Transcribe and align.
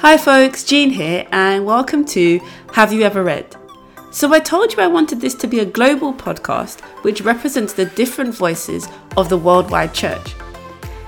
Hi, 0.00 0.16
folks, 0.16 0.64
Jean 0.64 0.88
here, 0.88 1.26
and 1.30 1.66
welcome 1.66 2.06
to 2.06 2.40
Have 2.72 2.90
You 2.90 3.02
Ever 3.02 3.22
Read? 3.22 3.54
So, 4.10 4.32
I 4.32 4.38
told 4.38 4.72
you 4.72 4.82
I 4.82 4.86
wanted 4.86 5.20
this 5.20 5.34
to 5.34 5.46
be 5.46 5.58
a 5.58 5.66
global 5.66 6.14
podcast 6.14 6.80
which 7.04 7.20
represents 7.20 7.74
the 7.74 7.84
different 7.84 8.34
voices 8.34 8.88
of 9.18 9.28
the 9.28 9.36
worldwide 9.36 9.92
church. 9.92 10.34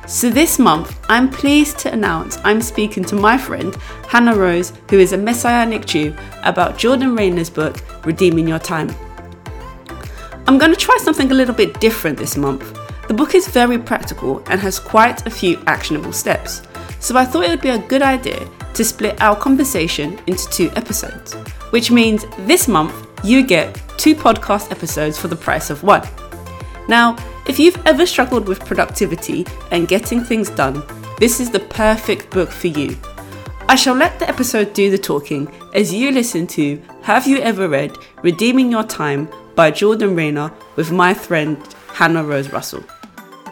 So, 0.07 0.29
this 0.29 0.59
month, 0.59 1.01
I'm 1.09 1.31
pleased 1.31 1.79
to 1.79 1.93
announce 1.95 2.37
I'm 2.45 2.61
speaking 2.61 3.03
to 3.07 3.15
my 3.15 3.39
friend 3.39 3.75
Hannah 4.09 4.37
Rose, 4.37 4.75
who 4.91 4.99
is 4.99 5.15
a 5.15 5.17
Messianic 5.17 5.87
Jew, 5.87 6.15
about 6.43 6.77
Jordan 6.77 7.17
Raynor's 7.17 7.49
book, 7.49 7.83
Redeeming 8.05 8.47
Your 8.47 8.59
Time. 8.59 8.95
I'm 10.47 10.59
going 10.59 10.71
to 10.71 10.77
try 10.77 10.99
something 10.99 11.31
a 11.31 11.35
little 11.35 11.55
bit 11.55 11.81
different 11.81 12.19
this 12.19 12.37
month. 12.37 12.79
The 13.09 13.15
book 13.15 13.35
is 13.35 13.49
very 13.49 13.79
practical 13.79 14.43
and 14.51 14.61
has 14.61 14.79
quite 14.79 15.27
a 15.27 15.31
few 15.31 15.63
actionable 15.67 16.13
steps, 16.13 16.61
so 17.03 17.17
I 17.17 17.25
thought 17.25 17.45
it 17.45 17.51
would 17.51 17.61
be 17.61 17.71
a 17.71 17.79
good 17.79 18.01
idea 18.01 18.49
to 18.75 18.85
split 18.85 19.21
our 19.21 19.35
conversation 19.37 20.19
into 20.29 20.49
two 20.51 20.71
episodes, 20.77 21.35
which 21.71 21.91
means 21.91 22.25
this 22.47 22.69
month 22.69 22.95
you 23.25 23.45
get 23.45 23.75
two 23.99 24.15
podcast 24.15 24.71
episodes 24.71 25.19
for 25.19 25.27
the 25.27 25.37
price 25.37 25.69
of 25.69 25.83
one. 25.83 26.07
Now, 26.89 27.17
if 27.49 27.59
you've 27.59 27.81
ever 27.87 28.07
struggled 28.07 28.47
with 28.47 28.65
productivity 28.65 29.45
and 29.73 29.89
getting 29.89 30.23
things 30.23 30.49
done, 30.49 30.83
this 31.19 31.41
is 31.41 31.51
the 31.51 31.61
perfect 31.61 32.31
book 32.31 32.51
for 32.51 32.69
you. 32.69 32.97
I 33.69 33.75
shall 33.75 33.95
let 33.95 34.19
the 34.21 34.29
episode 34.29 34.73
do 34.73 34.91
the 34.91 34.99
talking 34.99 35.53
as 35.75 35.93
you 35.93 36.13
listen 36.13 36.47
to 36.49 36.81
Have 37.03 37.27
You 37.27 37.39
Ever 37.39 37.69
Read 37.69 37.99
Redeeming 38.23 38.71
Your 38.71 38.85
Time 38.85 39.29
by 39.57 39.73
Jordan 39.73 40.15
Raynor 40.15 40.53
with 40.77 40.93
my 40.93 41.15
friend 41.15 41.59
Hannah 41.89 42.25
Rose 42.25 42.53
Russell. 42.53 42.85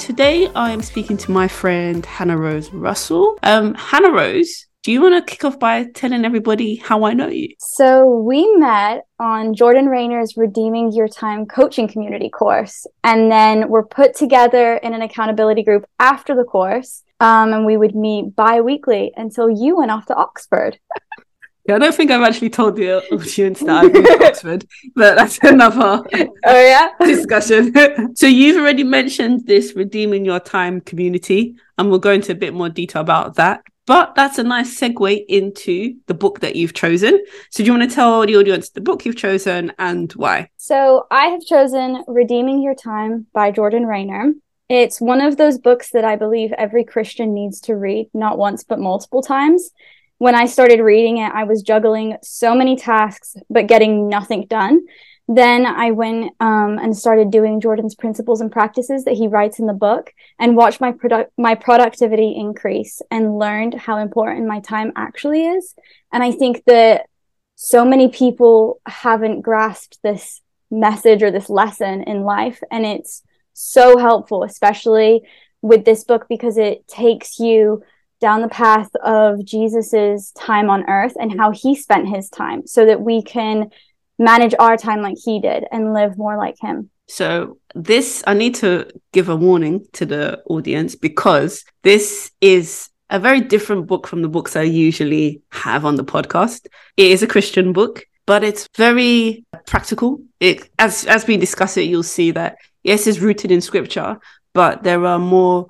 Today 0.00 0.48
I 0.54 0.70
am 0.70 0.80
speaking 0.80 1.18
to 1.18 1.30
my 1.30 1.46
friend 1.46 2.04
Hannah 2.06 2.38
Rose 2.38 2.72
Russell. 2.72 3.38
Um, 3.42 3.74
Hannah 3.74 4.10
Rose 4.10 4.66
do 4.82 4.92
you 4.92 5.02
want 5.02 5.14
to 5.14 5.30
kick 5.30 5.44
off 5.44 5.58
by 5.58 5.84
telling 5.94 6.24
everybody 6.24 6.76
how 6.76 7.04
I 7.04 7.12
know 7.12 7.28
you? 7.28 7.50
So, 7.58 8.08
we 8.08 8.50
met 8.56 9.02
on 9.18 9.52
Jordan 9.52 9.90
Raynor's 9.90 10.38
Redeeming 10.38 10.90
Your 10.92 11.06
Time 11.06 11.44
coaching 11.44 11.86
community 11.86 12.30
course, 12.30 12.86
and 13.04 13.30
then 13.30 13.68
we're 13.68 13.84
put 13.84 14.16
together 14.16 14.76
in 14.76 14.94
an 14.94 15.02
accountability 15.02 15.62
group 15.64 15.84
after 15.98 16.34
the 16.34 16.44
course. 16.44 17.02
Um, 17.20 17.52
and 17.52 17.66
we 17.66 17.76
would 17.76 17.94
meet 17.94 18.34
bi 18.34 18.62
weekly 18.62 19.12
until 19.18 19.50
you 19.50 19.76
went 19.76 19.90
off 19.90 20.06
to 20.06 20.14
Oxford. 20.14 20.78
Yeah, 21.68 21.76
I 21.76 21.78
don't 21.78 21.94
think 21.94 22.10
I've 22.10 22.22
actually 22.22 22.50
told 22.50 22.76
the 22.76 23.02
audience 23.12 23.60
that 23.60 23.84
I've 23.84 23.92
been 23.92 24.04
to 24.04 24.26
Oxford, 24.28 24.66
but 24.94 25.14
that's 25.16 25.38
another 25.42 26.02
oh, 26.14 26.30
yeah? 26.44 26.88
discussion. 27.00 27.72
so, 28.16 28.26
you've 28.26 28.56
already 28.56 28.82
mentioned 28.82 29.46
this 29.46 29.74
Redeeming 29.76 30.24
Your 30.24 30.40
Time 30.40 30.80
community, 30.80 31.56
and 31.76 31.90
we'll 31.90 31.98
go 31.98 32.12
into 32.12 32.32
a 32.32 32.36
bit 32.36 32.54
more 32.54 32.70
detail 32.70 33.02
about 33.02 33.34
that. 33.36 33.62
But 33.86 34.14
that's 34.14 34.38
a 34.38 34.44
nice 34.44 34.78
segue 34.78 35.24
into 35.28 35.96
the 36.06 36.14
book 36.14 36.40
that 36.40 36.56
you've 36.56 36.74
chosen. 36.74 37.24
So, 37.50 37.62
do 37.62 37.64
you 37.64 37.76
want 37.76 37.90
to 37.90 37.94
tell 37.94 38.24
the 38.24 38.36
audience 38.36 38.70
the 38.70 38.80
book 38.80 39.04
you've 39.04 39.16
chosen 39.16 39.72
and 39.78 40.10
why? 40.12 40.48
So, 40.56 41.06
I 41.10 41.26
have 41.26 41.42
chosen 41.42 42.04
Redeeming 42.06 42.62
Your 42.62 42.74
Time 42.74 43.26
by 43.32 43.50
Jordan 43.50 43.86
Raynor. 43.86 44.32
It's 44.70 45.00
one 45.00 45.20
of 45.20 45.36
those 45.36 45.58
books 45.58 45.90
that 45.90 46.04
I 46.04 46.14
believe 46.14 46.52
every 46.52 46.84
Christian 46.84 47.34
needs 47.34 47.60
to 47.62 47.74
read, 47.74 48.08
not 48.14 48.38
once, 48.38 48.62
but 48.62 48.78
multiple 48.78 49.22
times. 49.22 49.72
When 50.20 50.34
I 50.34 50.44
started 50.44 50.82
reading 50.82 51.16
it, 51.16 51.32
I 51.32 51.44
was 51.44 51.62
juggling 51.62 52.18
so 52.22 52.54
many 52.54 52.76
tasks, 52.76 53.36
but 53.48 53.68
getting 53.68 54.06
nothing 54.06 54.44
done. 54.50 54.82
Then 55.26 55.64
I 55.64 55.92
went 55.92 56.34
um, 56.40 56.78
and 56.78 56.94
started 56.94 57.30
doing 57.30 57.58
Jordan's 57.58 57.94
principles 57.94 58.42
and 58.42 58.52
practices 58.52 59.04
that 59.04 59.14
he 59.14 59.28
writes 59.28 59.58
in 59.58 59.64
the 59.64 59.72
book 59.72 60.12
and 60.38 60.58
watched 60.58 60.78
my 60.78 60.92
product 60.92 61.32
my 61.38 61.54
productivity 61.54 62.34
increase 62.36 63.00
and 63.10 63.38
learned 63.38 63.72
how 63.72 63.96
important 63.96 64.46
my 64.46 64.60
time 64.60 64.92
actually 64.94 65.46
is. 65.46 65.74
And 66.12 66.22
I 66.22 66.32
think 66.32 66.64
that 66.66 67.06
so 67.54 67.86
many 67.86 68.08
people 68.08 68.82
haven't 68.84 69.40
grasped 69.40 70.00
this 70.02 70.42
message 70.70 71.22
or 71.22 71.30
this 71.30 71.48
lesson 71.48 72.02
in 72.02 72.24
life 72.24 72.60
and 72.70 72.84
it's 72.84 73.22
so 73.54 73.96
helpful 73.96 74.44
especially 74.44 75.22
with 75.62 75.86
this 75.86 76.04
book 76.04 76.26
because 76.28 76.58
it 76.58 76.86
takes 76.86 77.38
you 77.38 77.82
down 78.20 78.42
the 78.42 78.48
path 78.48 78.90
of 79.02 79.44
Jesus's 79.44 80.32
time 80.32 80.70
on 80.70 80.88
earth 80.88 81.14
and 81.18 81.38
how 81.38 81.50
he 81.50 81.74
spent 81.74 82.08
his 82.08 82.28
time 82.28 82.66
so 82.66 82.86
that 82.86 83.00
we 83.00 83.22
can 83.22 83.70
manage 84.18 84.54
our 84.58 84.76
time 84.76 85.00
like 85.00 85.16
he 85.24 85.40
did 85.40 85.64
and 85.72 85.94
live 85.94 86.18
more 86.18 86.36
like 86.36 86.56
him. 86.60 86.90
So, 87.08 87.58
this, 87.74 88.22
I 88.26 88.34
need 88.34 88.54
to 88.56 88.86
give 89.12 89.28
a 89.28 89.34
warning 89.34 89.86
to 89.94 90.06
the 90.06 90.42
audience 90.46 90.94
because 90.94 91.64
this 91.82 92.30
is 92.40 92.88
a 93.08 93.18
very 93.18 93.40
different 93.40 93.88
book 93.88 94.06
from 94.06 94.22
the 94.22 94.28
books 94.28 94.54
I 94.54 94.62
usually 94.62 95.42
have 95.50 95.84
on 95.84 95.96
the 95.96 96.04
podcast. 96.04 96.66
It 96.96 97.10
is 97.10 97.22
a 97.24 97.26
Christian 97.26 97.72
book, 97.72 98.04
but 98.26 98.44
it's 98.44 98.68
very 98.76 99.44
practical. 99.66 100.22
It, 100.38 100.70
as, 100.78 101.04
as 101.06 101.26
we 101.26 101.36
discuss 101.36 101.76
it, 101.76 101.88
you'll 101.88 102.04
see 102.04 102.30
that 102.32 102.58
yes, 102.84 103.06
it's 103.06 103.18
rooted 103.18 103.50
in 103.50 103.60
scripture, 103.60 104.18
but 104.52 104.82
there 104.82 105.04
are 105.04 105.18
more 105.18 105.66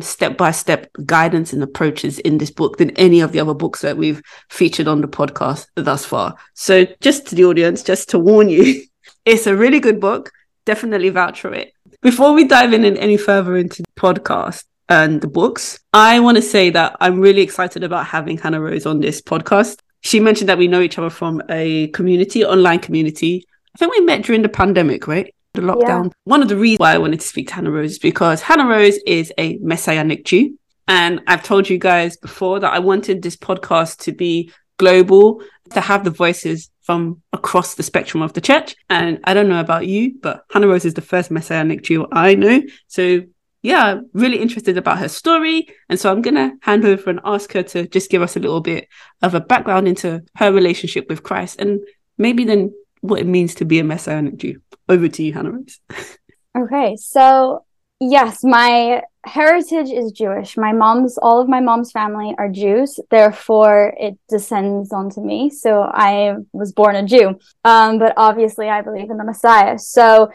step 0.00 0.36
by 0.36 0.50
step 0.50 0.88
guidance 1.04 1.52
and 1.52 1.62
approaches 1.62 2.18
in 2.20 2.38
this 2.38 2.50
book 2.50 2.76
than 2.76 2.90
any 2.90 3.20
of 3.20 3.32
the 3.32 3.40
other 3.40 3.54
books 3.54 3.80
that 3.82 3.96
we've 3.96 4.22
featured 4.50 4.88
on 4.88 5.00
the 5.00 5.08
podcast 5.08 5.66
thus 5.74 6.04
far. 6.04 6.36
So, 6.54 6.86
just 7.00 7.26
to 7.28 7.34
the 7.34 7.44
audience, 7.44 7.82
just 7.82 8.10
to 8.10 8.18
warn 8.18 8.48
you, 8.48 8.82
it's 9.24 9.46
a 9.46 9.56
really 9.56 9.80
good 9.80 10.00
book. 10.00 10.30
Definitely 10.64 11.10
vouch 11.10 11.40
for 11.40 11.52
it. 11.52 11.72
Before 12.00 12.32
we 12.32 12.46
dive 12.46 12.72
in 12.72 12.84
any 12.84 13.16
further 13.16 13.56
into 13.56 13.82
the 13.82 14.00
podcast 14.00 14.64
and 14.88 15.20
the 15.20 15.26
books, 15.26 15.78
I 15.92 16.20
want 16.20 16.36
to 16.36 16.42
say 16.42 16.70
that 16.70 16.96
I'm 17.00 17.20
really 17.20 17.42
excited 17.42 17.82
about 17.82 18.06
having 18.06 18.38
Hannah 18.38 18.60
Rose 18.60 18.86
on 18.86 19.00
this 19.00 19.20
podcast. 19.20 19.78
She 20.02 20.20
mentioned 20.20 20.48
that 20.50 20.58
we 20.58 20.68
know 20.68 20.82
each 20.82 20.98
other 20.98 21.10
from 21.10 21.42
a 21.48 21.88
community, 21.88 22.44
online 22.44 22.80
community. 22.80 23.46
I 23.74 23.78
think 23.78 23.92
we 23.92 24.04
met 24.04 24.22
during 24.22 24.42
the 24.42 24.48
pandemic, 24.48 25.06
right? 25.06 25.34
The 25.54 25.62
lockdown. 25.62 26.06
Yeah. 26.06 26.12
One 26.24 26.42
of 26.42 26.48
the 26.48 26.56
reasons 26.56 26.80
why 26.80 26.94
I 26.94 26.98
wanted 26.98 27.20
to 27.20 27.26
speak 27.26 27.48
to 27.48 27.54
Hannah 27.54 27.70
Rose 27.70 27.92
is 27.92 27.98
because 27.98 28.42
Hannah 28.42 28.66
Rose 28.66 28.98
is 29.06 29.32
a 29.38 29.56
Messianic 29.58 30.24
Jew. 30.24 30.58
And 30.86 31.22
I've 31.26 31.42
told 31.42 31.70
you 31.70 31.78
guys 31.78 32.16
before 32.18 32.60
that 32.60 32.72
I 32.72 32.78
wanted 32.78 33.22
this 33.22 33.36
podcast 33.36 34.00
to 34.00 34.12
be 34.12 34.52
global, 34.78 35.42
to 35.70 35.80
have 35.80 36.04
the 36.04 36.10
voices 36.10 36.70
from 36.82 37.22
across 37.32 37.74
the 37.74 37.82
spectrum 37.82 38.22
of 38.22 38.34
the 38.34 38.40
church. 38.40 38.76
And 38.90 39.20
I 39.24 39.32
don't 39.32 39.48
know 39.48 39.60
about 39.60 39.86
you, 39.86 40.14
but 40.20 40.44
Hannah 40.50 40.68
Rose 40.68 40.84
is 40.84 40.94
the 40.94 41.00
first 41.00 41.30
Messianic 41.30 41.82
Jew 41.82 42.06
I 42.12 42.34
know. 42.34 42.60
So 42.88 43.22
yeah, 43.62 44.00
really 44.12 44.40
interested 44.42 44.76
about 44.76 44.98
her 44.98 45.08
story. 45.08 45.68
And 45.88 45.98
so 45.98 46.12
I'm 46.12 46.20
going 46.20 46.34
to 46.34 46.52
hand 46.60 46.84
over 46.84 47.08
and 47.08 47.20
ask 47.24 47.50
her 47.54 47.62
to 47.62 47.88
just 47.88 48.10
give 48.10 48.20
us 48.20 48.36
a 48.36 48.40
little 48.40 48.60
bit 48.60 48.88
of 49.22 49.34
a 49.34 49.40
background 49.40 49.88
into 49.88 50.22
her 50.36 50.52
relationship 50.52 51.08
with 51.08 51.22
Christ 51.22 51.58
and 51.58 51.80
maybe 52.18 52.44
then 52.44 52.74
what 53.04 53.20
it 53.20 53.26
means 53.26 53.54
to 53.56 53.66
be 53.66 53.78
a 53.78 53.84
Messianic 53.84 54.38
Jew. 54.38 54.62
Over 54.88 55.08
to 55.08 55.22
you, 55.22 55.34
Hannah 55.34 55.52
Rose. 55.52 55.78
okay, 56.58 56.96
so 56.96 57.64
yes, 58.00 58.42
my 58.42 59.02
heritage 59.26 59.90
is 59.90 60.10
Jewish. 60.12 60.56
My 60.56 60.72
mom's, 60.72 61.18
all 61.18 61.38
of 61.38 61.46
my 61.46 61.60
mom's 61.60 61.92
family 61.92 62.34
are 62.38 62.48
Jews. 62.48 62.98
Therefore, 63.10 63.94
it 63.98 64.18
descends 64.30 64.90
onto 64.90 65.20
me. 65.20 65.50
So 65.50 65.82
I 65.82 66.36
was 66.52 66.72
born 66.72 66.96
a 66.96 67.04
Jew. 67.04 67.38
Um, 67.64 67.98
but 67.98 68.14
obviously, 68.16 68.70
I 68.70 68.80
believe 68.80 69.10
in 69.10 69.18
the 69.18 69.24
Messiah. 69.24 69.78
So 69.78 70.30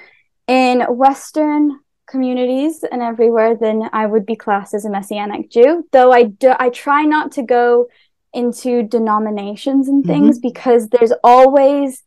in 0.47 0.81
Western 0.81 1.79
communities 2.07 2.83
and 2.91 3.01
everywhere, 3.01 3.55
then 3.55 3.89
I 3.93 4.05
would 4.05 4.27
be 4.27 4.35
classed 4.35 4.75
as 4.75 4.85
a 4.85 4.91
Messianic 4.91 5.49
Jew. 5.49 5.87
Though 5.91 6.11
I 6.11 6.23
do, 6.23 6.53
I 6.59 6.69
try 6.69 7.03
not 7.03 7.31
to 7.33 7.41
go 7.41 7.87
into 8.31 8.83
denominations 8.83 9.87
and 9.87 10.05
things 10.05 10.37
mm-hmm. 10.37 10.47
because 10.47 10.87
there's 10.89 11.13
always 11.23 12.03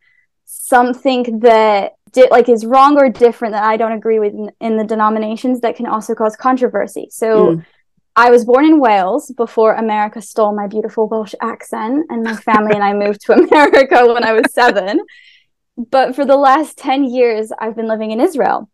something 0.52 1.40
that 1.40 1.94
di- 2.12 2.28
like 2.30 2.48
is 2.48 2.66
wrong 2.66 2.98
or 2.98 3.08
different 3.08 3.52
that 3.52 3.64
I 3.64 3.76
don't 3.76 3.92
agree 3.92 4.18
with 4.18 4.34
in, 4.34 4.50
in 4.60 4.76
the 4.76 4.84
denominations 4.84 5.60
that 5.60 5.76
can 5.76 5.86
also 5.86 6.14
cause 6.14 6.36
controversy. 6.36 7.08
So 7.10 7.56
mm. 7.56 7.66
I 8.14 8.30
was 8.30 8.44
born 8.44 8.66
in 8.66 8.78
Wales 8.78 9.32
before 9.36 9.74
America 9.74 10.20
stole 10.20 10.54
my 10.54 10.66
beautiful 10.66 11.08
Welsh 11.08 11.34
accent, 11.41 12.06
and 12.10 12.22
my 12.22 12.36
family 12.36 12.74
and 12.74 12.84
I 12.84 12.92
moved 12.92 13.22
to 13.22 13.32
America 13.44 14.06
when 14.12 14.24
I 14.24 14.32
was 14.32 14.53
seven. 14.53 15.00
But 15.77 16.15
for 16.15 16.27
the 16.27 16.36
last 16.36 16.77
10 16.77 17.04
years, 17.04 17.50
I've 17.59 17.74
been 17.74 17.88
living 17.88 18.10
in 18.10 18.21
Israel. 18.21 18.68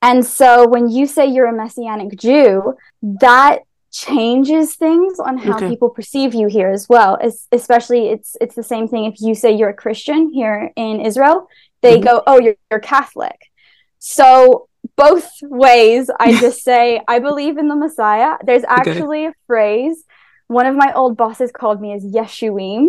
And 0.00 0.24
so 0.24 0.68
when 0.68 0.88
you 0.88 1.06
say 1.06 1.26
you're 1.26 1.46
a 1.46 1.56
Messianic 1.56 2.16
Jew, 2.16 2.74
that 3.02 3.62
changes 3.96 4.74
things 4.74 5.18
on 5.18 5.38
how 5.38 5.56
okay. 5.56 5.68
people 5.68 5.90
perceive 5.90 6.34
you 6.34 6.46
here 6.46 6.68
as 6.68 6.88
well. 6.88 7.18
As, 7.20 7.46
especially, 7.52 8.08
it's 8.08 8.36
it's 8.40 8.54
the 8.54 8.62
same 8.62 8.88
thing 8.88 9.04
if 9.06 9.20
you 9.20 9.34
say 9.34 9.52
you're 9.52 9.70
a 9.70 9.74
Christian 9.74 10.30
here 10.30 10.72
in 10.76 11.00
Israel, 11.00 11.48
they 11.82 11.96
mm-hmm. 11.96 12.04
go, 12.04 12.22
"Oh, 12.26 12.40
you're, 12.40 12.56
you're 12.70 12.80
Catholic." 12.80 13.50
So 13.98 14.68
both 14.96 15.28
ways, 15.42 16.10
I 16.20 16.38
just 16.40 16.62
say 16.62 17.00
I 17.08 17.18
believe 17.18 17.58
in 17.58 17.68
the 17.68 17.76
Messiah. 17.76 18.36
There's 18.44 18.64
actually 18.64 19.26
okay. 19.26 19.34
a 19.34 19.46
phrase 19.46 20.04
one 20.48 20.66
of 20.66 20.76
my 20.76 20.92
old 20.92 21.16
bosses 21.16 21.50
called 21.50 21.80
me 21.80 21.92
as 21.92 22.04
Yeshuim, 22.04 22.88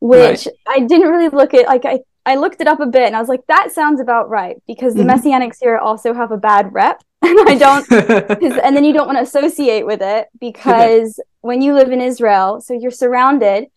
which 0.00 0.46
right. 0.46 0.56
I 0.66 0.80
didn't 0.80 1.08
really 1.08 1.28
look 1.28 1.54
at. 1.54 1.66
Like 1.66 1.84
I 1.84 2.00
I 2.26 2.34
looked 2.34 2.60
it 2.60 2.66
up 2.66 2.80
a 2.80 2.86
bit 2.86 3.06
and 3.06 3.16
I 3.16 3.20
was 3.20 3.28
like, 3.28 3.46
that 3.46 3.72
sounds 3.72 4.00
about 4.00 4.28
right 4.28 4.56
because 4.66 4.94
the 4.94 5.04
mm-hmm. 5.04 5.28
Messianics 5.28 5.58
here 5.60 5.78
also 5.78 6.12
have 6.12 6.32
a 6.32 6.36
bad 6.36 6.72
rep. 6.72 7.02
And 7.22 7.48
I 7.48 7.56
don't, 7.56 7.90
and 8.62 8.76
then 8.76 8.84
you 8.84 8.92
don't 8.92 9.06
want 9.06 9.18
to 9.18 9.22
associate 9.22 9.84
with 9.84 10.00
it 10.00 10.28
because 10.38 11.18
when 11.40 11.60
you 11.62 11.74
live 11.74 11.90
in 11.90 12.00
Israel, 12.00 12.60
so 12.60 12.74
you're 12.74 12.90
surrounded 12.90 13.68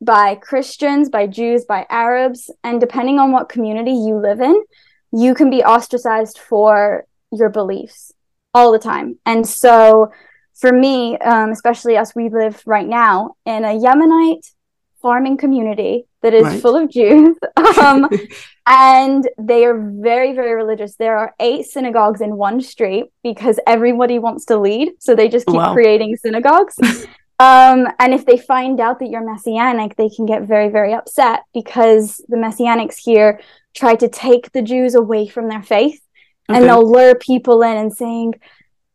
by 0.00 0.36
Christians, 0.36 1.08
by 1.08 1.26
Jews, 1.26 1.64
by 1.64 1.86
Arabs, 1.90 2.50
and 2.62 2.80
depending 2.80 3.18
on 3.18 3.32
what 3.32 3.48
community 3.48 3.90
you 3.90 4.20
live 4.20 4.40
in, 4.40 4.62
you 5.12 5.34
can 5.34 5.50
be 5.50 5.62
ostracized 5.62 6.38
for 6.38 7.04
your 7.30 7.50
beliefs 7.50 8.12
all 8.54 8.72
the 8.72 8.78
time. 8.78 9.18
And 9.26 9.46
so, 9.46 10.12
for 10.54 10.72
me, 10.72 11.18
um, 11.18 11.50
especially 11.50 11.96
as 11.96 12.14
we 12.14 12.28
live 12.28 12.62
right 12.64 12.86
now 12.86 13.34
in 13.44 13.64
a 13.64 13.78
Yemenite 13.78 14.53
farming 15.04 15.36
community 15.36 16.06
that 16.22 16.32
is 16.32 16.44
right. 16.44 16.62
full 16.62 16.76
of 16.76 16.90
Jews, 16.90 17.36
um, 17.78 18.08
and 18.66 19.28
they 19.36 19.66
are 19.66 19.78
very, 19.78 20.32
very 20.32 20.54
religious. 20.54 20.96
There 20.96 21.18
are 21.18 21.34
eight 21.38 21.66
synagogues 21.66 22.22
in 22.22 22.36
one 22.36 22.62
street 22.62 23.12
because 23.22 23.60
everybody 23.66 24.18
wants 24.18 24.46
to 24.46 24.58
lead, 24.58 24.92
so 25.00 25.14
they 25.14 25.28
just 25.28 25.46
keep 25.46 25.56
wow. 25.56 25.74
creating 25.74 26.16
synagogues. 26.16 26.76
Um, 27.40 27.88
and 27.98 28.14
if 28.14 28.24
they 28.24 28.38
find 28.38 28.78
out 28.78 29.00
that 29.00 29.10
you're 29.10 29.28
messianic, 29.28 29.96
they 29.96 30.08
can 30.08 30.24
get 30.24 30.42
very, 30.42 30.68
very 30.68 30.94
upset 30.94 31.42
because 31.52 32.24
the 32.28 32.36
messianics 32.36 32.94
here 32.96 33.40
try 33.74 33.96
to 33.96 34.08
take 34.08 34.52
the 34.52 34.62
Jews 34.62 34.94
away 34.94 35.26
from 35.26 35.48
their 35.48 35.62
faith. 35.62 36.00
Okay. 36.48 36.56
And 36.56 36.68
they'll 36.68 36.88
lure 36.88 37.16
people 37.16 37.60
in 37.62 37.76
and 37.76 37.92
saying, 37.92 38.34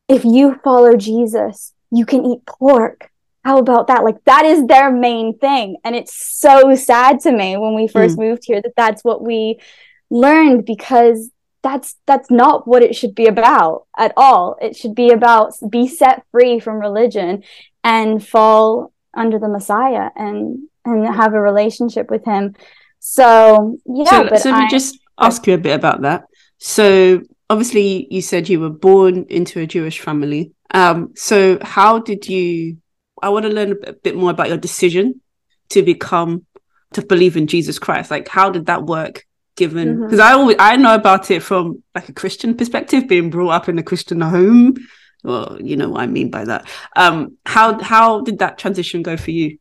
if 0.07 0.23
you 0.23 0.57
follow 0.63 0.95
Jesus, 0.95 1.73
you 1.91 2.05
can 2.05 2.25
eat 2.25 2.45
pork. 2.45 3.11
How 3.43 3.57
about 3.57 3.87
that? 3.87 4.03
Like 4.03 4.23
that 4.25 4.45
is 4.45 4.65
their 4.67 4.91
main 4.91 5.37
thing. 5.37 5.77
And 5.83 5.95
it's 5.95 6.13
so 6.39 6.75
sad 6.75 7.21
to 7.21 7.31
me 7.31 7.57
when 7.57 7.73
we 7.73 7.87
first 7.87 8.17
mm. 8.17 8.29
moved 8.29 8.43
here 8.45 8.61
that 8.61 8.73
that's 8.75 9.03
what 9.03 9.23
we 9.23 9.59
learned 10.09 10.65
because 10.65 11.31
that's 11.61 11.95
that's 12.05 12.31
not 12.31 12.67
what 12.67 12.83
it 12.83 12.95
should 12.95 13.15
be 13.15 13.27
about 13.27 13.85
at 13.97 14.13
all. 14.17 14.57
It 14.61 14.75
should 14.75 14.95
be 14.95 15.11
about 15.11 15.53
be 15.69 15.87
set 15.87 16.23
free 16.31 16.59
from 16.59 16.79
religion 16.79 17.43
and 17.83 18.25
fall 18.25 18.93
under 19.13 19.39
the 19.39 19.49
Messiah 19.49 20.09
and 20.15 20.67
and 20.85 21.15
have 21.15 21.33
a 21.33 21.41
relationship 21.41 22.09
with 22.09 22.25
him. 22.25 22.55
So 22.99 23.77
yeah, 23.85 24.29
so, 24.29 24.35
so 24.35 24.51
let 24.51 24.63
me 24.63 24.69
just 24.69 24.99
ask 25.19 25.45
you 25.47 25.53
a 25.53 25.57
bit 25.57 25.75
about 25.75 26.01
that. 26.01 26.25
So 26.57 27.21
obviously 27.49 28.07
you 28.09 28.21
said 28.21 28.49
you 28.49 28.59
were 28.59 28.69
born 28.69 29.25
into 29.29 29.59
a 29.59 29.67
Jewish 29.67 29.99
family. 29.99 30.53
Um, 30.71 31.13
so 31.15 31.57
how 31.61 31.99
did 31.99 32.27
you 32.27 32.77
I 33.21 33.29
want 33.29 33.45
to 33.45 33.51
learn 33.51 33.75
a 33.85 33.93
bit 33.93 34.15
more 34.15 34.31
about 34.31 34.49
your 34.49 34.57
decision 34.57 35.21
to 35.69 35.83
become 35.83 36.45
to 36.93 37.05
believe 37.05 37.37
in 37.37 37.47
Jesus 37.47 37.79
Christ. 37.79 38.11
Like 38.11 38.27
how 38.27 38.49
did 38.49 38.65
that 38.67 38.85
work 38.85 39.25
given 39.55 40.01
because 40.01 40.19
mm-hmm. 40.19 40.27
I 40.27 40.39
always 40.39 40.55
I 40.59 40.77
know 40.77 40.95
about 40.95 41.29
it 41.31 41.43
from 41.43 41.83
like 41.93 42.09
a 42.09 42.13
Christian 42.13 42.55
perspective, 42.55 43.07
being 43.07 43.29
brought 43.29 43.49
up 43.49 43.69
in 43.69 43.77
a 43.77 43.83
Christian 43.83 44.21
home 44.21 44.75
well 45.23 45.57
you 45.61 45.75
know 45.75 45.89
what 45.89 46.01
i 46.01 46.07
mean 46.07 46.29
by 46.29 46.43
that 46.45 46.67
um 46.95 47.37
how 47.45 47.81
how 47.81 48.21
did 48.21 48.39
that 48.39 48.57
transition 48.57 49.01
go 49.01 49.17
for 49.17 49.31
you 49.31 49.57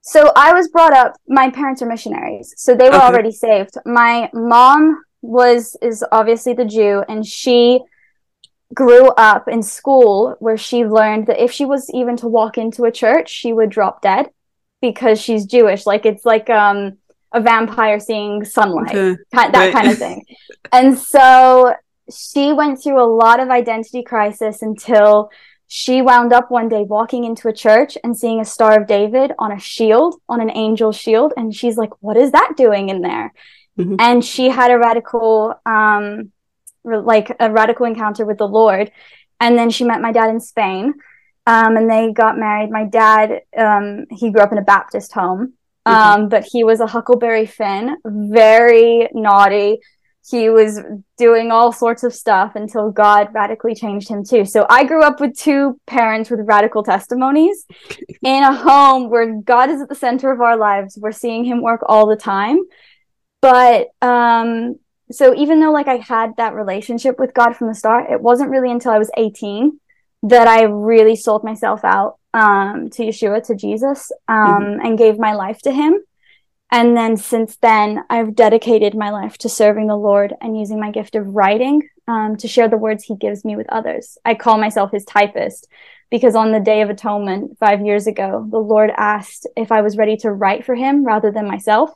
so 0.00 0.30
i 0.36 0.52
was 0.52 0.68
brought 0.68 0.92
up 0.92 1.14
my 1.28 1.50
parents 1.50 1.82
are 1.82 1.86
missionaries 1.86 2.54
so 2.56 2.74
they 2.74 2.88
were 2.88 2.96
okay. 2.96 3.04
already 3.04 3.32
saved 3.32 3.74
my 3.84 4.30
mom 4.32 5.02
was 5.22 5.76
is 5.82 6.04
obviously 6.12 6.52
the 6.52 6.64
jew 6.64 7.02
and 7.08 7.26
she 7.26 7.80
grew 8.74 9.08
up 9.08 9.48
in 9.48 9.62
school 9.62 10.36
where 10.38 10.56
she 10.56 10.84
learned 10.84 11.26
that 11.26 11.42
if 11.42 11.50
she 11.50 11.64
was 11.64 11.90
even 11.92 12.16
to 12.16 12.28
walk 12.28 12.56
into 12.56 12.84
a 12.84 12.92
church 12.92 13.28
she 13.28 13.52
would 13.52 13.70
drop 13.70 14.00
dead 14.00 14.30
because 14.80 15.20
she's 15.20 15.44
jewish 15.44 15.86
like 15.86 16.06
it's 16.06 16.24
like 16.24 16.48
um 16.50 16.96
a 17.32 17.40
vampire 17.40 18.00
seeing 18.00 18.44
sunlight 18.44 18.94
okay. 18.94 19.22
that 19.32 19.52
right. 19.52 19.72
kind 19.72 19.88
of 19.88 19.98
thing 19.98 20.24
and 20.72 20.98
so 20.98 21.74
she 22.12 22.52
went 22.52 22.82
through 22.82 23.00
a 23.00 23.06
lot 23.06 23.40
of 23.40 23.50
identity 23.50 24.02
crisis 24.02 24.62
until 24.62 25.30
she 25.72 26.02
wound 26.02 26.32
up 26.32 26.50
one 26.50 26.68
day 26.68 26.82
walking 26.82 27.22
into 27.22 27.46
a 27.46 27.52
church 27.52 27.96
and 28.02 28.18
seeing 28.18 28.40
a 28.40 28.44
Star 28.44 28.80
of 28.80 28.88
David 28.88 29.32
on 29.38 29.52
a 29.52 29.58
shield, 29.60 30.16
on 30.28 30.40
an 30.40 30.50
angel 30.50 30.90
shield. 30.90 31.32
And 31.36 31.54
she's 31.54 31.76
like, 31.76 31.90
What 32.00 32.16
is 32.16 32.32
that 32.32 32.54
doing 32.56 32.88
in 32.88 33.02
there? 33.02 33.32
Mm-hmm. 33.78 33.94
And 34.00 34.24
she 34.24 34.48
had 34.48 34.72
a 34.72 34.78
radical, 34.78 35.54
um, 35.64 36.32
like 36.84 37.34
a 37.38 37.50
radical 37.50 37.86
encounter 37.86 38.24
with 38.24 38.38
the 38.38 38.48
Lord. 38.48 38.90
And 39.40 39.58
then 39.58 39.70
she 39.70 39.84
met 39.84 40.00
my 40.00 40.12
dad 40.12 40.30
in 40.30 40.40
Spain. 40.40 40.94
Um, 41.46 41.76
and 41.76 41.90
they 41.90 42.12
got 42.12 42.38
married. 42.38 42.70
My 42.70 42.84
dad, 42.84 43.42
um, 43.56 44.06
he 44.10 44.30
grew 44.30 44.42
up 44.42 44.52
in 44.52 44.58
a 44.58 44.62
Baptist 44.62 45.12
home, 45.12 45.54
mm-hmm. 45.86 46.22
um, 46.22 46.28
but 46.28 46.44
he 46.44 46.64
was 46.64 46.80
a 46.80 46.86
Huckleberry 46.86 47.46
Finn, 47.46 47.96
very 48.04 49.08
naughty, 49.12 49.80
he 50.28 50.50
was 50.50 50.78
doing 51.16 51.50
all 51.50 51.72
sorts 51.72 52.04
of 52.04 52.14
stuff 52.14 52.54
until 52.54 52.90
God 52.90 53.28
radically 53.32 53.74
changed 53.74 54.08
him 54.08 54.24
too. 54.24 54.44
So 54.44 54.66
I 54.68 54.84
grew 54.84 55.02
up 55.02 55.20
with 55.20 55.36
two 55.36 55.80
parents 55.86 56.30
with 56.30 56.40
radical 56.44 56.82
testimonies 56.82 57.64
in 58.22 58.42
a 58.42 58.54
home 58.54 59.08
where 59.08 59.40
God 59.40 59.70
is 59.70 59.80
at 59.80 59.88
the 59.88 59.94
center 59.94 60.30
of 60.30 60.40
our 60.40 60.56
lives. 60.56 60.98
We're 61.00 61.12
seeing 61.12 61.44
him 61.44 61.62
work 61.62 61.80
all 61.86 62.06
the 62.06 62.16
time. 62.16 62.60
But 63.40 63.88
um 64.02 64.76
so 65.10 65.34
even 65.34 65.60
though 65.60 65.72
like 65.72 65.88
I 65.88 65.96
had 65.96 66.36
that 66.36 66.54
relationship 66.54 67.18
with 67.18 67.34
God 67.34 67.56
from 67.56 67.68
the 67.68 67.74
start, 67.74 68.10
it 68.10 68.20
wasn't 68.20 68.50
really 68.50 68.70
until 68.70 68.92
I 68.92 68.98
was 68.98 69.10
18 69.16 69.78
that 70.24 70.46
I 70.46 70.64
really 70.64 71.16
sold 71.16 71.44
myself 71.44 71.84
out 71.84 72.18
um 72.32 72.90
to 72.90 73.02
Yeshua 73.02 73.44
to 73.46 73.56
Jesus 73.56 74.12
um 74.28 74.36
mm-hmm. 74.36 74.86
and 74.86 74.98
gave 74.98 75.18
my 75.18 75.34
life 75.34 75.58
to 75.62 75.72
him. 75.72 75.94
And 76.72 76.96
then 76.96 77.16
since 77.16 77.56
then, 77.56 78.04
I've 78.08 78.36
dedicated 78.36 78.94
my 78.94 79.10
life 79.10 79.36
to 79.38 79.48
serving 79.48 79.88
the 79.88 79.96
Lord 79.96 80.34
and 80.40 80.58
using 80.58 80.78
my 80.78 80.92
gift 80.92 81.16
of 81.16 81.34
writing 81.34 81.88
um, 82.06 82.36
to 82.36 82.48
share 82.48 82.68
the 82.68 82.76
words 82.76 83.04
He 83.04 83.16
gives 83.16 83.44
me 83.44 83.56
with 83.56 83.68
others. 83.70 84.18
I 84.24 84.34
call 84.34 84.56
myself 84.58 84.92
His 84.92 85.04
typist 85.04 85.66
because 86.10 86.36
on 86.36 86.52
the 86.52 86.60
Day 86.60 86.82
of 86.82 86.90
Atonement 86.90 87.58
five 87.58 87.84
years 87.84 88.06
ago, 88.06 88.46
the 88.48 88.58
Lord 88.58 88.90
asked 88.96 89.46
if 89.56 89.72
I 89.72 89.80
was 89.80 89.96
ready 89.96 90.16
to 90.18 90.32
write 90.32 90.64
for 90.64 90.74
Him 90.76 91.04
rather 91.04 91.32
than 91.32 91.48
myself. 91.48 91.90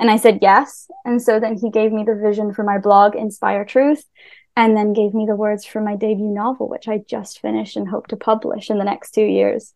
And 0.00 0.10
I 0.10 0.16
said 0.16 0.38
yes. 0.40 0.90
And 1.04 1.22
so 1.22 1.38
then 1.38 1.56
He 1.56 1.70
gave 1.70 1.92
me 1.92 2.04
the 2.04 2.16
vision 2.16 2.52
for 2.54 2.64
my 2.64 2.78
blog, 2.78 3.14
Inspire 3.14 3.64
Truth, 3.64 4.04
and 4.56 4.76
then 4.76 4.94
gave 4.94 5.14
me 5.14 5.26
the 5.26 5.36
words 5.36 5.64
for 5.64 5.80
my 5.80 5.94
debut 5.94 6.26
novel, 6.26 6.68
which 6.68 6.88
I 6.88 6.98
just 6.98 7.40
finished 7.40 7.76
and 7.76 7.86
hope 7.86 8.08
to 8.08 8.16
publish 8.16 8.70
in 8.70 8.78
the 8.78 8.84
next 8.84 9.12
two 9.12 9.24
years. 9.24 9.74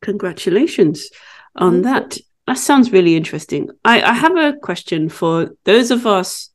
Congratulations 0.00 1.10
on 1.54 1.82
that. 1.82 2.16
That 2.46 2.58
sounds 2.58 2.90
really 2.90 3.16
interesting. 3.16 3.70
I, 3.84 4.02
I 4.02 4.14
have 4.14 4.36
a 4.36 4.54
question 4.54 5.08
for 5.08 5.50
those 5.64 5.90
of 5.90 6.06
us 6.06 6.50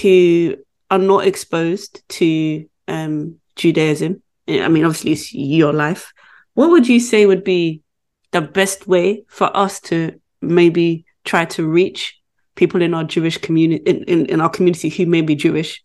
who 0.00 0.56
are 0.90 0.98
not 0.98 1.26
exposed 1.26 2.02
to 2.10 2.66
um, 2.88 3.36
Judaism. 3.56 4.22
I 4.48 4.68
mean, 4.68 4.84
obviously, 4.84 5.12
it's 5.12 5.34
your 5.34 5.72
life. 5.72 6.12
What 6.54 6.70
would 6.70 6.88
you 6.88 7.00
say 7.00 7.26
would 7.26 7.44
be 7.44 7.82
the 8.30 8.40
best 8.40 8.86
way 8.86 9.24
for 9.28 9.54
us 9.56 9.80
to 9.80 10.20
maybe 10.40 11.04
try 11.24 11.44
to 11.44 11.66
reach 11.66 12.18
people 12.54 12.82
in 12.82 12.94
our 12.94 13.04
Jewish 13.04 13.38
community, 13.38 13.82
in, 13.84 14.04
in, 14.04 14.26
in 14.26 14.40
our 14.40 14.50
community 14.50 14.88
who 14.88 15.06
may 15.06 15.22
be 15.22 15.34
Jewish, 15.34 15.82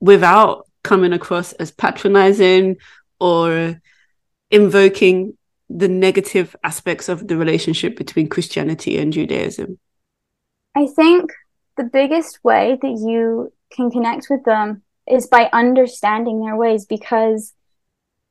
without 0.00 0.66
coming 0.82 1.12
across 1.12 1.52
as 1.54 1.70
patronizing 1.70 2.76
or 3.18 3.80
invoking 4.50 5.36
the 5.68 5.88
negative 5.88 6.56
aspects 6.64 7.08
of 7.08 7.28
the 7.28 7.36
relationship 7.36 7.96
between 7.96 8.28
Christianity 8.28 8.98
and 8.98 9.12
Judaism? 9.12 9.78
I 10.74 10.86
think 10.86 11.32
the 11.76 11.84
biggest 11.84 12.40
way 12.42 12.78
that 12.80 12.88
you 12.88 13.52
can 13.70 13.90
connect 13.90 14.28
with 14.28 14.44
them 14.44 14.82
is 15.08 15.26
by 15.26 15.48
understanding 15.52 16.44
their 16.44 16.56
ways 16.56 16.86
because 16.86 17.54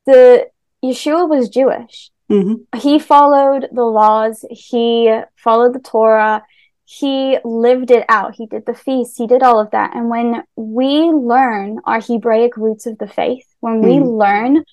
the 0.06 0.48
Yeshua 0.84 1.28
was 1.28 1.48
Jewish. 1.48 2.10
Mm-hmm. 2.30 2.78
He 2.78 2.98
followed 2.98 3.68
the 3.72 3.84
laws, 3.84 4.44
he 4.50 5.12
followed 5.36 5.74
the 5.74 5.80
Torah, 5.80 6.44
he 6.90 7.38
lived 7.44 7.92
it 7.92 8.04
out. 8.08 8.34
He 8.34 8.46
did 8.46 8.66
the 8.66 8.74
feasts, 8.74 9.16
he 9.16 9.28
did 9.28 9.44
all 9.44 9.60
of 9.60 9.70
that. 9.70 9.94
And 9.94 10.10
when 10.10 10.42
we 10.56 11.04
learn 11.04 11.78
our 11.84 12.00
Hebraic 12.00 12.56
roots 12.56 12.86
of 12.86 12.98
the 12.98 13.06
faith, 13.06 13.46
when 13.60 13.80
we 13.80 13.92
mm. 13.92 14.18
learn 14.18 14.64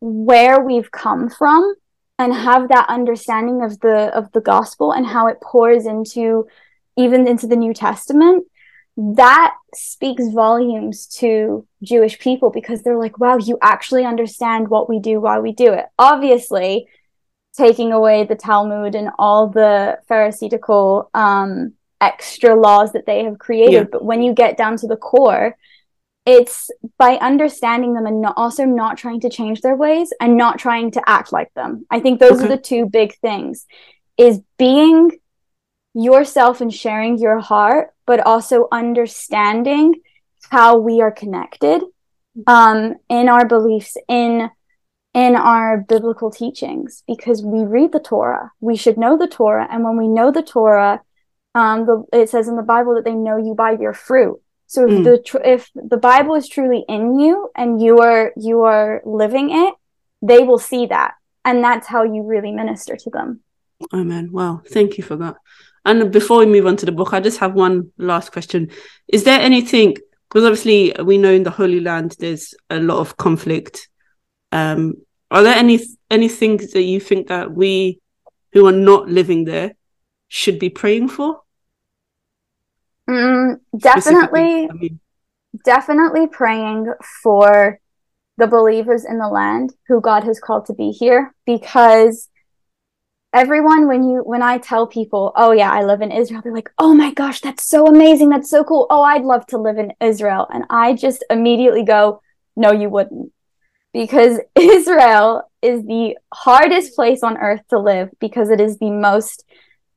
where 0.00 0.60
we've 0.60 0.90
come 0.92 1.28
from, 1.28 1.74
and 2.18 2.34
have 2.34 2.68
that 2.68 2.88
understanding 2.88 3.62
of 3.62 3.78
the 3.80 4.14
of 4.16 4.30
the 4.32 4.40
gospel 4.40 4.92
and 4.92 5.06
how 5.06 5.28
it 5.28 5.40
pours 5.40 5.86
into 5.86 6.46
even 6.96 7.26
into 7.28 7.46
the 7.46 7.56
new 7.56 7.72
testament 7.72 8.44
that 8.96 9.54
speaks 9.72 10.26
volumes 10.28 11.06
to 11.06 11.64
jewish 11.82 12.18
people 12.18 12.50
because 12.50 12.82
they're 12.82 12.98
like 12.98 13.18
wow 13.18 13.36
you 13.36 13.56
actually 13.62 14.04
understand 14.04 14.68
what 14.68 14.88
we 14.88 14.98
do 14.98 15.20
why 15.20 15.38
we 15.38 15.52
do 15.52 15.72
it 15.72 15.86
obviously 15.96 16.88
taking 17.58 17.92
away 17.92 18.24
the 18.24 18.34
talmud 18.34 18.94
and 18.94 19.10
all 19.18 19.48
the 19.48 19.98
pharisaical 20.08 21.10
um, 21.14 21.72
extra 22.00 22.54
laws 22.54 22.92
that 22.92 23.04
they 23.04 23.24
have 23.24 23.38
created 23.38 23.72
yeah. 23.72 23.84
but 23.90 24.04
when 24.04 24.22
you 24.22 24.32
get 24.32 24.56
down 24.56 24.76
to 24.76 24.86
the 24.86 24.96
core 24.96 25.56
it's 26.28 26.70
by 26.98 27.14
understanding 27.16 27.94
them 27.94 28.04
and 28.04 28.20
not, 28.20 28.34
also 28.36 28.66
not 28.66 28.98
trying 28.98 29.18
to 29.18 29.30
change 29.30 29.62
their 29.62 29.74
ways 29.74 30.12
and 30.20 30.36
not 30.36 30.58
trying 30.58 30.90
to 30.90 31.02
act 31.06 31.32
like 31.32 31.52
them. 31.54 31.86
I 31.90 32.00
think 32.00 32.20
those 32.20 32.32
okay. 32.32 32.44
are 32.44 32.48
the 32.48 32.58
two 32.58 32.84
big 32.84 33.16
things 33.20 33.64
is 34.18 34.42
being 34.58 35.18
yourself 35.94 36.60
and 36.60 36.72
sharing 36.72 37.16
your 37.16 37.40
heart, 37.40 37.94
but 38.06 38.20
also 38.20 38.68
understanding 38.70 39.94
how 40.50 40.76
we 40.76 41.00
are 41.00 41.10
connected 41.10 41.82
um, 42.46 42.96
in 43.08 43.30
our 43.30 43.46
beliefs, 43.46 43.96
in 44.06 44.50
in 45.14 45.36
our 45.36 45.78
biblical 45.78 46.30
teachings 46.30 47.02
because 47.06 47.42
we 47.42 47.60
read 47.64 47.92
the 47.92 48.00
Torah. 48.00 48.52
We 48.60 48.76
should 48.76 48.98
know 48.98 49.16
the 49.16 49.26
Torah. 49.26 49.66
And 49.70 49.82
when 49.82 49.96
we 49.96 50.08
know 50.08 50.30
the 50.30 50.42
Torah, 50.42 51.00
um, 51.54 51.86
the, 51.86 52.04
it 52.12 52.30
says 52.30 52.48
in 52.48 52.56
the 52.56 52.62
Bible 52.62 52.94
that 52.94 53.04
they 53.04 53.14
know 53.14 53.36
you 53.36 53.54
by 53.54 53.72
your 53.72 53.94
fruit. 53.94 54.40
So 54.68 54.84
if 54.84 54.90
mm. 54.90 55.04
the 55.04 55.18
tr- 55.18 55.44
if 55.44 55.70
the 55.74 55.96
Bible 55.96 56.34
is 56.34 56.46
truly 56.46 56.84
in 56.88 57.18
you 57.18 57.50
and 57.56 57.80
you 57.80 58.00
are 58.00 58.32
you 58.36 58.62
are 58.64 59.00
living 59.06 59.50
it, 59.50 59.74
they 60.20 60.40
will 60.40 60.58
see 60.58 60.84
that, 60.86 61.14
and 61.42 61.64
that's 61.64 61.86
how 61.86 62.02
you 62.02 62.22
really 62.22 62.52
minister 62.52 62.94
to 62.94 63.10
them. 63.10 63.40
Amen. 63.94 64.30
Wow, 64.30 64.60
thank 64.68 64.98
you 64.98 65.04
for 65.04 65.16
that. 65.16 65.36
And 65.86 66.12
before 66.12 66.40
we 66.40 66.46
move 66.46 66.66
on 66.66 66.76
to 66.76 66.86
the 66.86 66.92
book, 66.92 67.14
I 67.14 67.20
just 67.20 67.38
have 67.38 67.54
one 67.54 67.92
last 67.96 68.30
question: 68.30 68.70
Is 69.08 69.24
there 69.24 69.40
anything? 69.40 69.96
Because 70.28 70.44
obviously 70.44 70.94
we 71.02 71.16
know 71.16 71.32
in 71.32 71.44
the 71.44 71.50
Holy 71.50 71.80
Land 71.80 72.16
there's 72.18 72.54
a 72.68 72.78
lot 72.78 72.98
of 72.98 73.16
conflict. 73.16 73.88
Um, 74.52 74.94
are 75.30 75.42
there 75.42 75.54
any 75.56 75.80
any 76.10 76.28
things 76.28 76.72
that 76.72 76.82
you 76.82 77.00
think 77.00 77.28
that 77.28 77.52
we 77.52 78.00
who 78.52 78.66
are 78.66 78.72
not 78.72 79.08
living 79.08 79.44
there 79.44 79.74
should 80.28 80.58
be 80.58 80.70
praying 80.70 81.08
for? 81.08 81.40
Mm, 83.08 83.60
definitely, 83.76 84.68
I 84.68 84.72
mean. 84.72 85.00
definitely 85.64 86.26
praying 86.26 86.92
for 87.22 87.80
the 88.36 88.46
believers 88.46 89.04
in 89.04 89.18
the 89.18 89.28
land 89.28 89.74
who 89.88 90.00
God 90.00 90.24
has 90.24 90.38
called 90.38 90.66
to 90.66 90.74
be 90.74 90.90
here 90.90 91.34
because 91.44 92.28
everyone 93.32 93.88
when 93.88 94.04
you 94.04 94.22
when 94.24 94.42
I 94.42 94.58
tell 94.58 94.86
people, 94.86 95.32
"Oh 95.36 95.52
yeah, 95.52 95.70
I 95.70 95.82
live 95.84 96.00
in 96.00 96.12
Israel." 96.12 96.40
They're 96.42 96.52
like, 96.52 96.70
"Oh 96.78 96.94
my 96.94 97.12
gosh, 97.12 97.40
that's 97.40 97.66
so 97.68 97.86
amazing. 97.86 98.28
That's 98.28 98.50
so 98.50 98.64
cool. 98.64 98.86
Oh, 98.90 99.02
I'd 99.02 99.24
love 99.24 99.46
to 99.46 99.58
live 99.58 99.78
in 99.78 99.92
Israel." 100.00 100.46
And 100.52 100.64
I 100.70 100.94
just 100.94 101.24
immediately 101.30 101.84
go, 101.84 102.22
"No, 102.56 102.72
you 102.72 102.88
wouldn't." 102.88 103.32
Because 103.98 104.38
Israel 104.54 105.50
is 105.60 105.82
the 105.82 106.16
hardest 106.32 106.94
place 106.94 107.24
on 107.24 107.36
earth 107.36 107.62
to 107.70 107.80
live 107.80 108.10
because 108.20 108.48
it 108.48 108.60
is 108.60 108.78
the 108.78 108.92
most 108.92 109.44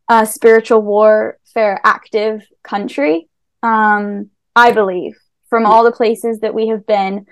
uh, 0.10 0.26
spiritual 0.26 0.82
warfare 0.82 1.80
active 1.84 2.42
country. 2.64 3.30
Um, 3.62 4.32
I 4.56 4.72
believe 4.72 5.14
from 5.52 5.68
all 5.68 5.84
the 5.84 5.92
places 5.92 6.40
that 6.40 6.56
we 6.56 6.70
have 6.70 6.88
been, 6.88 7.28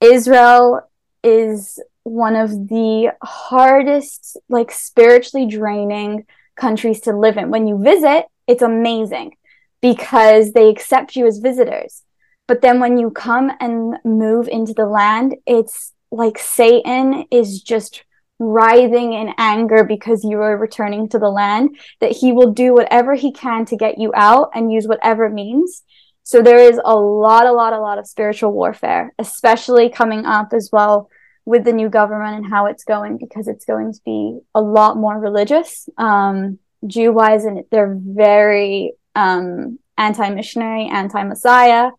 Israel 0.00 0.80
is 1.22 1.78
one 2.04 2.36
of 2.36 2.52
the 2.68 3.12
hardest, 3.22 4.38
like 4.48 4.70
spiritually 4.70 5.46
draining 5.46 6.24
countries 6.56 7.00
to 7.02 7.14
live 7.14 7.36
in. 7.36 7.50
When 7.50 7.66
you 7.66 7.82
visit, 7.82 8.24
it's 8.46 8.62
amazing 8.62 9.34
because 9.82 10.52
they 10.52 10.70
accept 10.70 11.16
you 11.16 11.26
as 11.26 11.36
visitors. 11.38 12.02
But 12.46 12.62
then 12.62 12.80
when 12.80 12.96
you 12.96 13.10
come 13.10 13.52
and 13.60 13.98
move 14.06 14.48
into 14.48 14.72
the 14.72 14.86
land, 14.86 15.36
it's 15.46 15.92
like 16.10 16.38
Satan 16.38 17.26
is 17.30 17.62
just 17.62 18.04
writhing 18.38 19.12
in 19.12 19.34
anger 19.36 19.84
because 19.84 20.24
you 20.24 20.40
are 20.40 20.56
returning 20.56 21.08
to 21.08 21.18
the 21.18 21.30
land, 21.30 21.76
that 22.00 22.12
he 22.12 22.32
will 22.32 22.52
do 22.52 22.72
whatever 22.72 23.14
he 23.14 23.32
can 23.32 23.64
to 23.66 23.76
get 23.76 23.98
you 23.98 24.12
out 24.14 24.50
and 24.54 24.72
use 24.72 24.86
whatever 24.86 25.28
means. 25.28 25.82
So 26.22 26.42
there 26.42 26.58
is 26.58 26.80
a 26.84 26.94
lot, 26.94 27.46
a 27.46 27.52
lot, 27.52 27.72
a 27.72 27.80
lot 27.80 27.98
of 27.98 28.06
spiritual 28.06 28.52
warfare, 28.52 29.12
especially 29.18 29.88
coming 29.88 30.24
up 30.24 30.52
as 30.52 30.68
well 30.72 31.08
with 31.44 31.64
the 31.64 31.72
new 31.72 31.88
government 31.88 32.36
and 32.36 32.46
how 32.46 32.66
it's 32.66 32.84
going, 32.84 33.16
because 33.16 33.48
it's 33.48 33.64
going 33.64 33.92
to 33.92 34.00
be 34.04 34.38
a 34.54 34.60
lot 34.60 34.98
more 34.98 35.18
religious, 35.18 35.88
um, 35.96 36.58
Jew 36.86 37.12
wise, 37.12 37.44
and 37.44 37.64
they're 37.72 37.98
very 37.98 38.92
um, 39.16 39.78
anti 39.96 40.28
missionary, 40.30 40.86
anti 40.86 41.24
Messiah. 41.24 41.90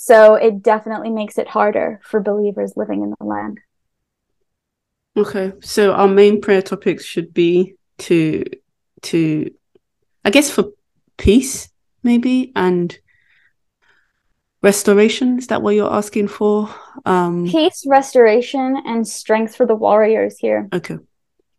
So 0.00 0.36
it 0.36 0.62
definitely 0.62 1.10
makes 1.10 1.38
it 1.38 1.48
harder 1.48 2.00
for 2.04 2.20
believers 2.20 2.74
living 2.76 3.02
in 3.02 3.12
the 3.18 3.26
land. 3.26 3.58
Okay, 5.16 5.52
so 5.60 5.92
our 5.92 6.06
main 6.06 6.40
prayer 6.40 6.62
topics 6.62 7.04
should 7.04 7.34
be 7.34 7.74
to 8.06 8.44
to 9.02 9.50
I 10.24 10.30
guess 10.30 10.52
for 10.52 10.66
peace 11.16 11.68
maybe 12.04 12.52
and 12.54 12.96
restoration. 14.62 15.36
Is 15.36 15.48
that 15.48 15.62
what 15.62 15.74
you're 15.74 15.92
asking 15.92 16.28
for? 16.28 16.72
Um 17.04 17.48
peace 17.48 17.84
restoration 17.84 18.80
and 18.86 19.06
strength 19.06 19.56
for 19.56 19.66
the 19.66 19.74
warriors 19.74 20.38
here. 20.38 20.68
Okay. 20.72 20.98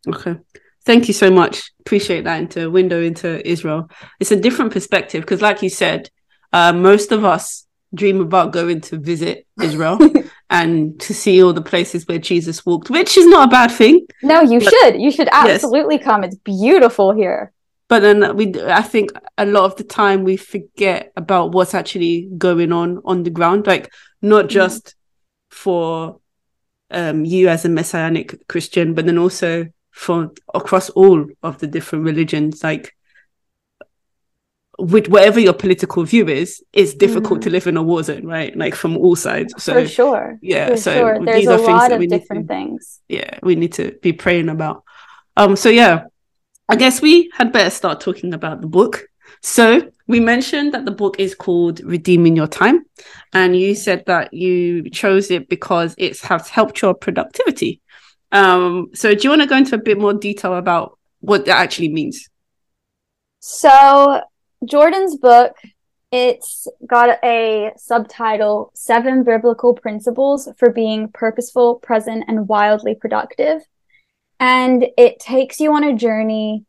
Okay. 0.08 0.38
Thank 0.86 1.10
you 1.10 1.14
so 1.14 1.30
much. 1.30 1.74
Appreciate 1.82 2.24
that 2.24 2.40
into 2.40 2.72
window 2.72 3.02
into 3.04 3.46
israel. 3.46 3.90
It's 4.22 4.32
a 4.32 4.40
different 4.40 4.72
perspective 4.72 5.24
because 5.24 5.42
like 5.42 5.62
you 5.62 5.70
said 5.70 6.10
uh, 6.54 6.72
most 6.72 7.12
of 7.12 7.26
us 7.26 7.68
dream 7.94 8.22
about 8.22 8.54
going 8.54 8.82
to 8.82 8.98
visit 8.98 9.48
Israel 9.62 10.00
and 10.50 11.00
to 11.00 11.14
see 11.14 11.44
all 11.44 11.54
the 11.54 11.62
places 11.62 12.08
where 12.08 12.20
Jesus 12.20 12.66
walked, 12.66 12.90
which 12.90 13.18
is 13.18 13.26
not 13.28 13.48
a 13.48 13.52
bad 13.52 13.72
thing. 13.72 14.06
No, 14.22 14.42
you 14.42 14.60
but, 14.60 14.70
should. 14.70 15.02
You 15.02 15.12
should 15.12 15.30
absolutely 15.32 15.96
yes. 15.96 16.04
come. 16.04 16.24
It's 16.24 16.36
beautiful 16.36 17.14
here. 17.14 17.52
But 17.88 18.02
then 18.02 18.36
we, 18.36 18.54
I 18.62 18.84
think 18.84 19.12
a 19.38 19.46
lot 19.46 19.66
of 19.66 19.76
the 19.76 19.84
time 19.84 20.24
we 20.24 20.38
forget 20.38 21.12
about 21.16 21.52
what's 21.54 21.74
actually 21.74 22.30
going 22.38 22.72
on 22.72 23.02
on 23.04 23.24
the 23.24 23.32
ground, 23.32 23.66
like 23.66 23.92
not 24.22 24.46
mm-hmm. 24.46 24.54
just 24.54 24.86
mm. 24.86 24.94
for 25.50 26.20
um, 26.92 27.26
you 27.26 27.50
as 27.50 27.66
a 27.66 27.70
messianic 27.70 28.48
Christian, 28.48 28.94
but 28.94 29.08
then 29.08 29.18
also 29.18 29.68
for 29.92 30.32
across 30.54 30.90
all 30.92 31.26
of 31.42 31.58
the 31.58 31.68
different 31.68 32.06
religions, 32.06 32.64
like 32.64 32.96
with 34.80 35.10
whatever 35.10 35.40
your 35.40 35.54
political 35.54 36.04
view 36.04 36.28
is, 36.28 36.64
it's 36.74 36.94
difficult 36.94 37.40
mm. 37.40 37.44
to 37.44 37.50
live 37.50 37.68
in 37.68 37.78
a 37.78 37.84
war 37.84 38.02
zone, 38.04 38.26
right? 38.26 38.56
Like 38.56 38.76
from 38.76 38.98
all 38.98 39.16
sides. 39.16 39.54
So 39.62 39.74
for 39.74 39.88
sure. 39.88 40.40
Yeah. 40.42 40.70
For 40.70 40.78
so 40.78 40.94
sure. 40.94 41.26
there's 41.26 41.46
a 41.48 41.58
lot 41.58 41.92
of 41.92 42.08
different 42.08 42.48
to, 42.48 42.54
things. 42.54 43.02
Yeah, 43.08 43.40
we 43.44 43.56
need 43.56 43.74
to 43.74 43.98
be 44.02 44.14
praying 44.14 44.50
about. 44.50 44.84
Um, 45.36 45.56
so 45.56 45.70
yeah, 45.70 46.06
I 46.68 46.76
guess 46.76 47.02
we 47.02 47.32
had 47.34 47.52
better 47.52 47.70
start 47.70 48.00
talking 48.02 48.34
about 48.34 48.62
the 48.62 48.68
book. 48.68 49.06
So 49.42 49.92
we 50.08 50.20
mentioned 50.20 50.74
that 50.74 50.86
the 50.86 50.92
book 50.92 51.20
is 51.20 51.36
called 51.36 51.82
Redeeming 51.82 52.36
Your 52.36 52.48
Time, 52.48 52.86
and 53.34 53.56
you 53.56 53.76
said 53.76 54.06
that 54.08 54.34
you 54.34 54.90
chose 54.90 55.32
it 55.32 55.50
because 55.50 55.96
it 55.98 56.20
has 56.22 56.50
helped 56.50 56.82
your 56.82 56.94
productivity. 56.94 57.82
Um, 58.32 58.90
so 58.94 59.14
do 59.14 59.24
you 59.24 59.30
want 59.30 59.42
to 59.42 59.48
go 59.48 59.58
into 59.58 59.76
a 59.76 59.80
bit 59.80 60.00
more 60.00 60.14
detail 60.14 60.56
about 60.56 60.98
what 61.20 61.46
that 61.46 61.58
actually 61.58 61.90
means? 61.90 62.28
So 63.40 64.22
Jordan's 64.66 65.16
book, 65.16 65.56
it's 66.12 66.68
got 66.86 67.20
a 67.24 67.72
subtitle 67.78 68.72
Seven 68.74 69.24
Biblical 69.24 69.74
Principles 69.74 70.50
for 70.58 70.72
Being 70.72 71.10
Purposeful, 71.10 71.76
Present, 71.76 72.26
and 72.28 72.48
Wildly 72.48 72.96
Productive. 72.96 73.62
And 74.40 74.88
it 74.98 75.20
takes 75.20 75.60
you 75.60 75.74
on 75.74 75.84
a 75.84 75.96
journey 75.96 76.66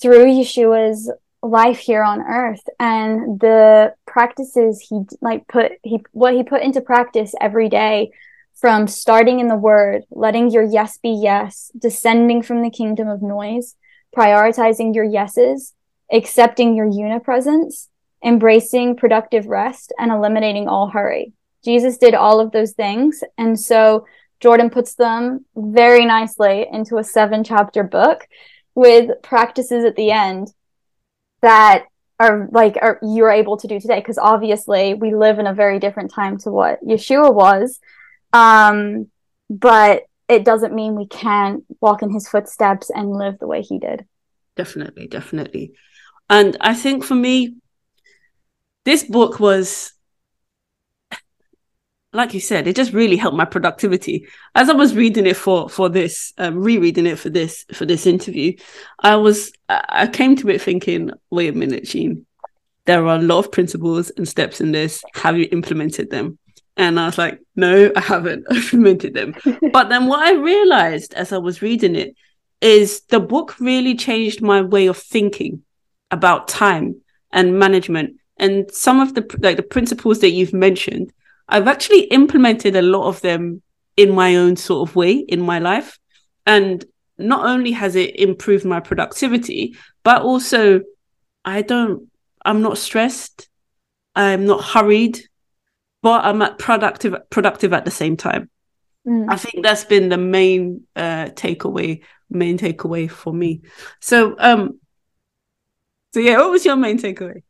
through 0.00 0.26
Yeshua's 0.26 1.10
life 1.42 1.78
here 1.78 2.02
on 2.02 2.20
earth 2.20 2.62
and 2.80 3.38
the 3.38 3.94
practices 4.06 4.84
he 4.88 5.02
like 5.20 5.46
put 5.46 5.72
he 5.84 6.02
what 6.10 6.34
he 6.34 6.42
put 6.42 6.62
into 6.62 6.80
practice 6.80 7.32
every 7.40 7.68
day 7.68 8.10
from 8.54 8.88
starting 8.88 9.38
in 9.38 9.46
the 9.46 9.56
word 9.56 10.02
letting 10.10 10.50
your 10.50 10.64
yes 10.64 10.98
be 10.98 11.10
yes 11.10 11.70
descending 11.78 12.42
from 12.42 12.60
the 12.60 12.70
kingdom 12.70 13.06
of 13.06 13.22
noise 13.22 13.76
prioritizing 14.16 14.92
your 14.92 15.04
yeses 15.04 15.74
accepting 16.12 16.74
your 16.74 16.86
unipresence, 16.86 17.88
embracing 18.24 18.96
productive 18.96 19.46
rest, 19.46 19.92
and 19.98 20.10
eliminating 20.10 20.68
all 20.68 20.88
hurry. 20.88 21.32
Jesus 21.64 21.98
did 21.98 22.14
all 22.14 22.40
of 22.40 22.52
those 22.52 22.72
things. 22.72 23.22
And 23.36 23.58
so 23.58 24.06
Jordan 24.40 24.70
puts 24.70 24.94
them 24.94 25.44
very 25.56 26.04
nicely 26.06 26.66
into 26.70 26.98
a 26.98 27.04
seven 27.04 27.44
chapter 27.44 27.82
book 27.82 28.26
with 28.74 29.10
practices 29.22 29.84
at 29.84 29.96
the 29.96 30.12
end 30.12 30.52
that 31.42 31.84
are 32.20 32.48
like 32.50 32.76
are 32.80 32.98
you're 33.02 33.30
able 33.30 33.56
to 33.56 33.68
do 33.68 33.78
today 33.78 34.00
because 34.00 34.18
obviously 34.18 34.94
we 34.94 35.14
live 35.14 35.38
in 35.38 35.46
a 35.46 35.54
very 35.54 35.78
different 35.78 36.12
time 36.12 36.36
to 36.38 36.50
what 36.50 36.84
Yeshua 36.84 37.32
was 37.32 37.78
um 38.32 39.06
but 39.48 40.02
it 40.28 40.44
doesn't 40.44 40.74
mean 40.74 40.94
we 40.94 41.06
can't 41.06 41.64
walk 41.80 42.02
in 42.02 42.10
his 42.10 42.28
footsteps 42.28 42.90
and 42.90 43.12
live 43.12 43.38
the 43.38 43.46
way 43.46 43.62
he 43.62 43.78
did 43.78 44.04
definitely 44.56 45.06
definitely 45.06 45.72
and 46.30 46.56
I 46.60 46.74
think 46.74 47.04
for 47.04 47.14
me, 47.14 47.56
this 48.84 49.04
book 49.04 49.40
was, 49.40 49.92
like 52.12 52.34
you 52.34 52.40
said, 52.40 52.66
it 52.66 52.76
just 52.76 52.92
really 52.92 53.16
helped 53.16 53.36
my 53.36 53.44
productivity. 53.44 54.26
As 54.54 54.68
I 54.68 54.72
was 54.72 54.94
reading 54.94 55.26
it 55.26 55.36
for 55.36 55.68
for 55.68 55.88
this, 55.88 56.32
um, 56.38 56.58
rereading 56.58 57.06
it 57.06 57.18
for 57.18 57.30
this 57.30 57.64
for 57.72 57.86
this 57.86 58.06
interview, 58.06 58.54
I 58.98 59.16
was 59.16 59.52
I 59.68 60.06
came 60.06 60.36
to 60.36 60.48
it 60.48 60.62
thinking, 60.62 61.10
wait 61.30 61.54
a 61.54 61.56
minute, 61.56 61.84
Jean, 61.84 62.26
there 62.84 63.06
are 63.06 63.16
a 63.16 63.22
lot 63.22 63.40
of 63.40 63.52
principles 63.52 64.10
and 64.10 64.26
steps 64.28 64.60
in 64.60 64.72
this. 64.72 65.02
Have 65.14 65.38
you 65.38 65.48
implemented 65.52 66.10
them? 66.10 66.38
And 66.76 67.00
I 67.00 67.06
was 67.06 67.18
like, 67.18 67.40
no, 67.56 67.90
I 67.94 68.00
haven't 68.00 68.46
implemented 68.50 69.14
them. 69.14 69.34
but 69.72 69.88
then 69.88 70.06
what 70.06 70.20
I 70.20 70.32
realized 70.32 71.12
as 71.14 71.32
I 71.32 71.38
was 71.38 71.62
reading 71.62 71.96
it 71.96 72.14
is 72.60 73.02
the 73.08 73.20
book 73.20 73.58
really 73.60 73.94
changed 73.94 74.42
my 74.42 74.62
way 74.62 74.86
of 74.86 74.96
thinking 74.96 75.62
about 76.10 76.48
time 76.48 77.00
and 77.32 77.58
management 77.58 78.16
and 78.38 78.70
some 78.70 79.00
of 79.00 79.14
the 79.14 79.26
like 79.40 79.56
the 79.56 79.62
principles 79.62 80.20
that 80.20 80.30
you've 80.30 80.54
mentioned 80.54 81.12
i've 81.48 81.68
actually 81.68 82.04
implemented 82.04 82.76
a 82.76 82.82
lot 82.82 83.06
of 83.06 83.20
them 83.20 83.62
in 83.98 84.14
my 84.14 84.36
own 84.36 84.54
sort 84.54 84.88
of 84.88 84.94
way 84.94 85.12
in 85.12 85.40
my 85.40 85.58
life. 85.58 85.98
And 86.46 86.82
not 87.18 87.44
only 87.44 87.72
has 87.72 87.96
it 87.96 88.14
improved 88.14 88.64
my 88.64 88.78
productivity, 88.78 89.76
but 90.04 90.22
also 90.22 90.82
I 91.44 91.62
don't, 91.62 92.08
I'm 92.44 92.62
not 92.62 92.78
stressed. 92.78 93.48
I'm 94.14 94.46
not 94.46 94.64
hurried, 94.64 95.18
but 96.00 96.24
I'm 96.24 96.40
at 96.42 96.58
productive, 96.58 97.16
productive 97.28 97.72
at 97.72 97.84
the 97.84 97.90
same 97.90 98.16
time. 98.16 98.48
Mm. 99.04 99.26
I 99.28 99.36
think 99.36 99.64
that's 99.64 99.84
been 99.84 100.10
the 100.10 100.16
main 100.16 100.86
uh, 100.94 101.30
takeaway, 101.34 102.04
main 102.30 102.56
takeaway 102.56 103.10
for 103.10 103.32
me. 103.32 103.62
So, 104.00 104.36
um, 104.38 104.78
so 106.12 106.20
yeah, 106.20 106.38
what 106.38 106.50
was 106.50 106.64
your 106.64 106.76
main 106.76 106.98
takeaway? 106.98 107.42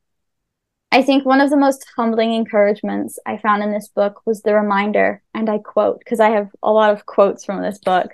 I 0.90 1.02
think 1.02 1.24
one 1.24 1.40
of 1.40 1.50
the 1.50 1.56
most 1.56 1.84
humbling 1.96 2.32
encouragements 2.32 3.18
I 3.26 3.36
found 3.36 3.62
in 3.62 3.72
this 3.72 3.88
book 3.88 4.22
was 4.24 4.40
the 4.40 4.54
reminder, 4.54 5.22
and 5.34 5.48
I 5.50 5.58
quote 5.58 5.98
because 5.98 6.18
I 6.18 6.30
have 6.30 6.48
a 6.62 6.72
lot 6.72 6.92
of 6.92 7.04
quotes 7.04 7.44
from 7.44 7.62
this 7.62 7.78
book 7.78 8.10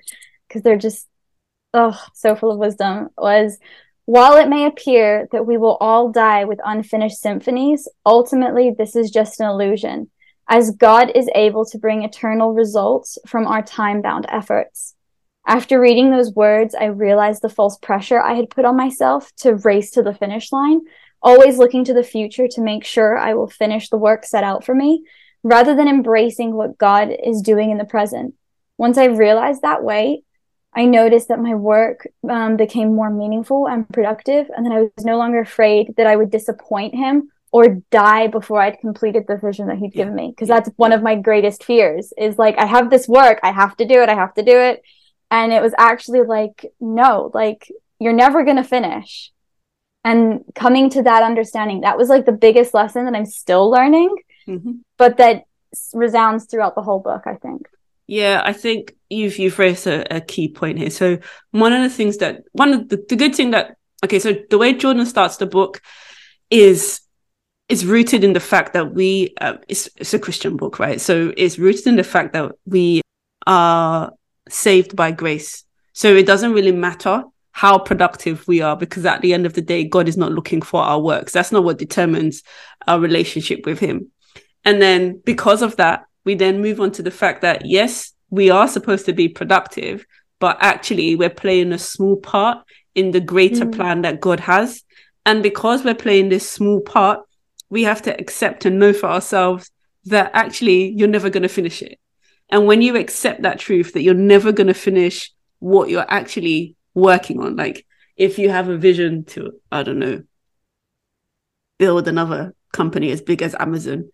because 0.48 0.62
they're 0.62 0.76
just 0.76 1.08
oh 1.72 1.98
so 2.14 2.34
full 2.34 2.50
of 2.50 2.58
wisdom. 2.58 3.10
Was 3.16 3.58
while 4.06 4.36
it 4.36 4.48
may 4.48 4.66
appear 4.66 5.28
that 5.32 5.46
we 5.46 5.56
will 5.56 5.76
all 5.80 6.10
die 6.10 6.44
with 6.44 6.58
unfinished 6.64 7.18
symphonies, 7.18 7.88
ultimately 8.04 8.74
this 8.76 8.96
is 8.96 9.10
just 9.10 9.40
an 9.40 9.48
illusion, 9.48 10.10
as 10.48 10.72
God 10.72 11.12
is 11.14 11.28
able 11.34 11.64
to 11.66 11.78
bring 11.78 12.02
eternal 12.02 12.52
results 12.52 13.18
from 13.26 13.46
our 13.46 13.62
time 13.62 14.02
bound 14.02 14.26
efforts. 14.28 14.93
After 15.46 15.80
reading 15.80 16.10
those 16.10 16.34
words, 16.34 16.74
I 16.74 16.86
realized 16.86 17.42
the 17.42 17.48
false 17.48 17.76
pressure 17.78 18.20
I 18.20 18.34
had 18.34 18.50
put 18.50 18.64
on 18.64 18.76
myself 18.76 19.30
to 19.38 19.56
race 19.56 19.90
to 19.92 20.02
the 20.02 20.14
finish 20.14 20.52
line 20.52 20.80
always 21.24 21.56
looking 21.56 21.84
to 21.84 21.94
the 21.94 22.04
future 22.04 22.46
to 22.46 22.60
make 22.60 22.84
sure 22.84 23.16
I 23.16 23.32
will 23.32 23.48
finish 23.48 23.88
the 23.88 23.96
work 23.96 24.26
set 24.26 24.44
out 24.44 24.62
for 24.62 24.74
me, 24.74 25.04
rather 25.42 25.74
than 25.74 25.88
embracing 25.88 26.54
what 26.54 26.78
God 26.78 27.08
is 27.10 27.40
doing 27.40 27.70
in 27.70 27.78
the 27.78 27.84
present. 27.84 28.34
Once 28.76 28.98
I 28.98 29.06
realized 29.06 29.62
that 29.62 29.82
way, 29.82 30.22
I 30.74 30.84
noticed 30.84 31.28
that 31.28 31.40
my 31.40 31.54
work 31.54 32.06
um, 32.28 32.56
became 32.56 32.94
more 32.94 33.10
meaningful 33.10 33.66
and 33.66 33.88
productive, 33.88 34.50
and 34.54 34.66
that 34.66 34.72
I 34.72 34.82
was 34.82 35.04
no 35.04 35.16
longer 35.16 35.40
afraid 35.40 35.94
that 35.96 36.06
I 36.06 36.14
would 36.14 36.30
disappoint 36.30 36.94
him 36.94 37.30
or 37.52 37.80
die 37.90 38.26
before 38.26 38.60
I'd 38.60 38.80
completed 38.80 39.24
the 39.26 39.36
vision 39.36 39.68
that 39.68 39.78
he'd 39.78 39.94
yeah. 39.94 40.02
given 40.02 40.14
me. 40.14 40.28
Because 40.28 40.48
that's 40.48 40.68
one 40.76 40.92
of 40.92 41.02
my 41.02 41.14
greatest 41.14 41.64
fears 41.64 42.12
is 42.18 42.36
like, 42.36 42.58
I 42.58 42.66
have 42.66 42.90
this 42.90 43.08
work, 43.08 43.38
I 43.42 43.52
have 43.52 43.76
to 43.78 43.86
do 43.86 44.02
it, 44.02 44.08
I 44.08 44.14
have 44.14 44.34
to 44.34 44.42
do 44.42 44.58
it. 44.58 44.82
And 45.30 45.52
it 45.52 45.62
was 45.62 45.74
actually 45.78 46.22
like, 46.22 46.72
no, 46.80 47.30
like, 47.34 47.70
you're 47.98 48.12
never 48.12 48.44
going 48.44 48.56
to 48.56 48.64
finish. 48.64 49.32
And 50.04 50.44
coming 50.54 50.90
to 50.90 51.02
that 51.02 51.22
understanding 51.22 51.80
that 51.80 51.96
was 51.96 52.08
like 52.10 52.26
the 52.26 52.32
biggest 52.32 52.74
lesson 52.74 53.06
that 53.06 53.14
i'm 53.14 53.24
still 53.24 53.70
learning 53.70 54.14
mm-hmm. 54.46 54.72
but 54.98 55.16
that 55.16 55.44
resounds 55.94 56.44
throughout 56.44 56.74
the 56.74 56.82
whole 56.82 57.00
book 57.00 57.22
i 57.26 57.36
think. 57.36 57.66
Yeah 58.06 58.42
i 58.44 58.52
think 58.52 58.94
you've 59.08 59.38
you've 59.38 59.58
raised 59.58 59.86
a, 59.86 60.16
a 60.16 60.20
key 60.20 60.48
point 60.48 60.78
here. 60.78 60.90
So 60.90 61.18
one 61.52 61.72
of 61.72 61.82
the 61.82 61.88
things 61.88 62.18
that 62.18 62.42
one 62.52 62.74
of 62.74 62.88
the, 62.90 63.02
the 63.08 63.16
good 63.16 63.34
thing 63.34 63.52
that 63.52 63.76
okay 64.04 64.18
so 64.18 64.34
the 64.50 64.58
way 64.58 64.74
jordan 64.74 65.06
starts 65.06 65.38
the 65.38 65.46
book 65.46 65.80
is 66.50 67.00
is 67.70 67.86
rooted 67.86 68.24
in 68.24 68.34
the 68.34 68.40
fact 68.40 68.74
that 68.74 68.92
we 68.92 69.32
uh, 69.40 69.54
it's, 69.68 69.88
it's 69.96 70.12
a 70.12 70.18
christian 70.18 70.58
book 70.58 70.78
right? 70.78 71.00
So 71.00 71.32
it's 71.34 71.58
rooted 71.58 71.86
in 71.86 71.96
the 71.96 72.04
fact 72.04 72.34
that 72.34 72.52
we 72.66 73.00
are 73.46 74.12
saved 74.48 74.94
by 74.96 75.10
grace. 75.10 75.64
So 75.92 76.14
it 76.14 76.26
doesn't 76.26 76.52
really 76.52 76.72
matter 76.72 77.24
how 77.52 77.78
productive 77.78 78.46
we 78.48 78.60
are 78.60 78.76
because 78.76 79.06
at 79.06 79.20
the 79.20 79.32
end 79.32 79.46
of 79.46 79.54
the 79.54 79.62
day 79.62 79.84
god 79.84 80.08
is 80.08 80.16
not 80.16 80.32
looking 80.32 80.60
for 80.60 80.82
our 80.82 81.00
works. 81.00 81.32
That's 81.32 81.52
not 81.52 81.64
what 81.64 81.78
determines 81.78 82.42
our 82.86 82.98
relationship 82.98 83.64
with 83.64 83.78
him. 83.78 84.10
And 84.64 84.82
then 84.82 85.20
because 85.24 85.62
of 85.62 85.76
that 85.76 86.04
we 86.24 86.34
then 86.34 86.60
move 86.60 86.80
on 86.80 86.90
to 86.92 87.02
the 87.02 87.12
fact 87.12 87.42
that 87.42 87.64
yes 87.64 88.12
we 88.30 88.50
are 88.50 88.66
supposed 88.66 89.06
to 89.06 89.12
be 89.12 89.28
productive 89.28 90.04
but 90.40 90.56
actually 90.60 91.14
we're 91.14 91.30
playing 91.30 91.72
a 91.72 91.78
small 91.78 92.16
part 92.16 92.66
in 92.94 93.12
the 93.12 93.20
greater 93.20 93.64
mm. 93.64 93.74
plan 93.74 94.02
that 94.02 94.20
god 94.20 94.40
has. 94.40 94.82
And 95.24 95.42
because 95.42 95.84
we're 95.84 95.94
playing 95.94 96.28
this 96.28 96.50
small 96.50 96.80
part 96.80 97.20
we 97.70 97.84
have 97.84 98.02
to 98.02 98.20
accept 98.20 98.64
and 98.64 98.80
know 98.80 98.92
for 98.92 99.06
ourselves 99.06 99.70
that 100.06 100.30
actually 100.34 100.90
you're 100.90 101.08
never 101.08 101.30
going 101.30 101.44
to 101.44 101.48
finish 101.48 101.82
it 101.82 101.98
and 102.50 102.66
when 102.66 102.82
you 102.82 102.96
accept 102.96 103.42
that 103.42 103.58
truth 103.58 103.94
that 103.94 104.02
you're 104.02 104.14
never 104.14 104.52
going 104.52 104.66
to 104.66 104.74
finish 104.74 105.32
what 105.64 105.88
you're 105.88 106.04
actually 106.08 106.76
working 106.92 107.40
on. 107.40 107.56
Like 107.56 107.86
if 108.16 108.38
you 108.38 108.50
have 108.50 108.68
a 108.68 108.76
vision 108.76 109.24
to, 109.24 109.52
I 109.70 109.82
don't 109.82 109.98
know, 109.98 110.22
build 111.78 112.06
another 112.06 112.54
company 112.72 113.10
as 113.10 113.22
big 113.22 113.42
as 113.42 113.56
Amazon, 113.58 114.10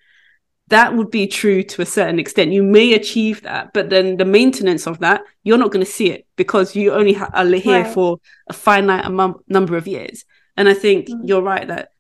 that 0.69 0.95
would 0.95 1.11
be 1.11 1.27
true 1.27 1.65
to 1.65 1.83
a 1.83 1.87
certain 1.87 2.21
extent. 2.21 2.53
You 2.53 2.63
may 2.63 2.95
achieve 2.95 3.43
that, 3.43 3.73
but 3.73 3.91
then 3.91 4.17
the 4.17 4.25
maintenance 4.25 4.87
of 4.87 5.01
that, 5.01 5.23
you're 5.43 5.59
not 5.59 5.73
going 5.73 5.85
to 5.85 5.91
see 5.91 6.11
it 6.11 6.27
because 6.37 6.77
you 6.77 6.93
only 6.93 7.15
ha- 7.15 7.31
are 7.35 7.47
here 7.47 7.83
right. 7.83 7.93
for 7.93 8.21
a 8.47 8.53
finite 8.53 9.05
amount, 9.05 9.39
number 9.49 9.77
of 9.77 9.89
years. 9.89 10.25
And 10.57 10.69
I 10.69 10.75
think 10.75 11.09
mm-hmm. 11.09 11.25
you're 11.25 11.43
right 11.43 11.67
that 11.67 11.91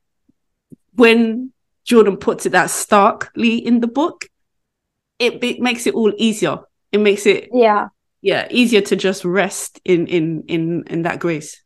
when 0.94 1.52
Jordan 1.84 2.16
puts 2.16 2.46
it 2.46 2.50
that 2.50 2.70
starkly 2.70 3.56
in 3.56 3.80
the 3.80 3.88
book, 3.88 4.26
it, 5.20 5.44
it 5.44 5.60
makes 5.60 5.86
it 5.86 5.94
all 5.94 6.12
easier. 6.16 6.58
It 6.92 6.98
makes 6.98 7.26
it 7.26 7.50
yeah 7.52 7.88
yeah 8.22 8.46
easier 8.50 8.80
to 8.80 8.96
just 8.96 9.24
rest 9.24 9.80
in 9.84 10.06
in 10.06 10.44
in 10.48 10.84
in 10.86 11.02
that 11.02 11.18
grace 11.18 11.62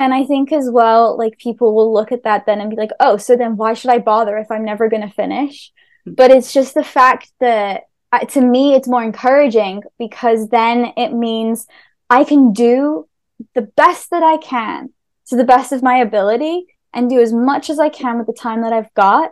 and 0.00 0.14
i 0.14 0.24
think 0.24 0.52
as 0.52 0.68
well 0.70 1.16
like 1.16 1.38
people 1.38 1.74
will 1.74 1.92
look 1.92 2.12
at 2.12 2.24
that 2.24 2.46
then 2.46 2.60
and 2.60 2.70
be 2.70 2.76
like 2.76 2.90
oh 3.00 3.16
so 3.16 3.36
then 3.36 3.56
why 3.56 3.74
should 3.74 3.90
i 3.90 3.98
bother 3.98 4.36
if 4.38 4.50
i'm 4.50 4.64
never 4.64 4.88
going 4.88 5.06
to 5.06 5.14
finish 5.14 5.70
mm-hmm. 6.06 6.14
but 6.14 6.30
it's 6.30 6.52
just 6.52 6.74
the 6.74 6.84
fact 6.84 7.30
that 7.40 7.82
uh, 8.12 8.20
to 8.20 8.40
me 8.40 8.74
it's 8.74 8.88
more 8.88 9.02
encouraging 9.02 9.82
because 9.98 10.48
then 10.48 10.92
it 10.96 11.12
means 11.12 11.66
i 12.08 12.24
can 12.24 12.52
do 12.52 13.06
the 13.54 13.62
best 13.62 14.10
that 14.10 14.22
i 14.22 14.36
can 14.38 14.90
to 15.26 15.36
the 15.36 15.44
best 15.44 15.72
of 15.72 15.82
my 15.82 15.98
ability 15.98 16.66
and 16.94 17.10
do 17.10 17.20
as 17.20 17.32
much 17.32 17.68
as 17.68 17.78
i 17.78 17.88
can 17.88 18.18
with 18.18 18.26
the 18.26 18.32
time 18.32 18.62
that 18.62 18.72
i've 18.72 18.92
got 18.94 19.30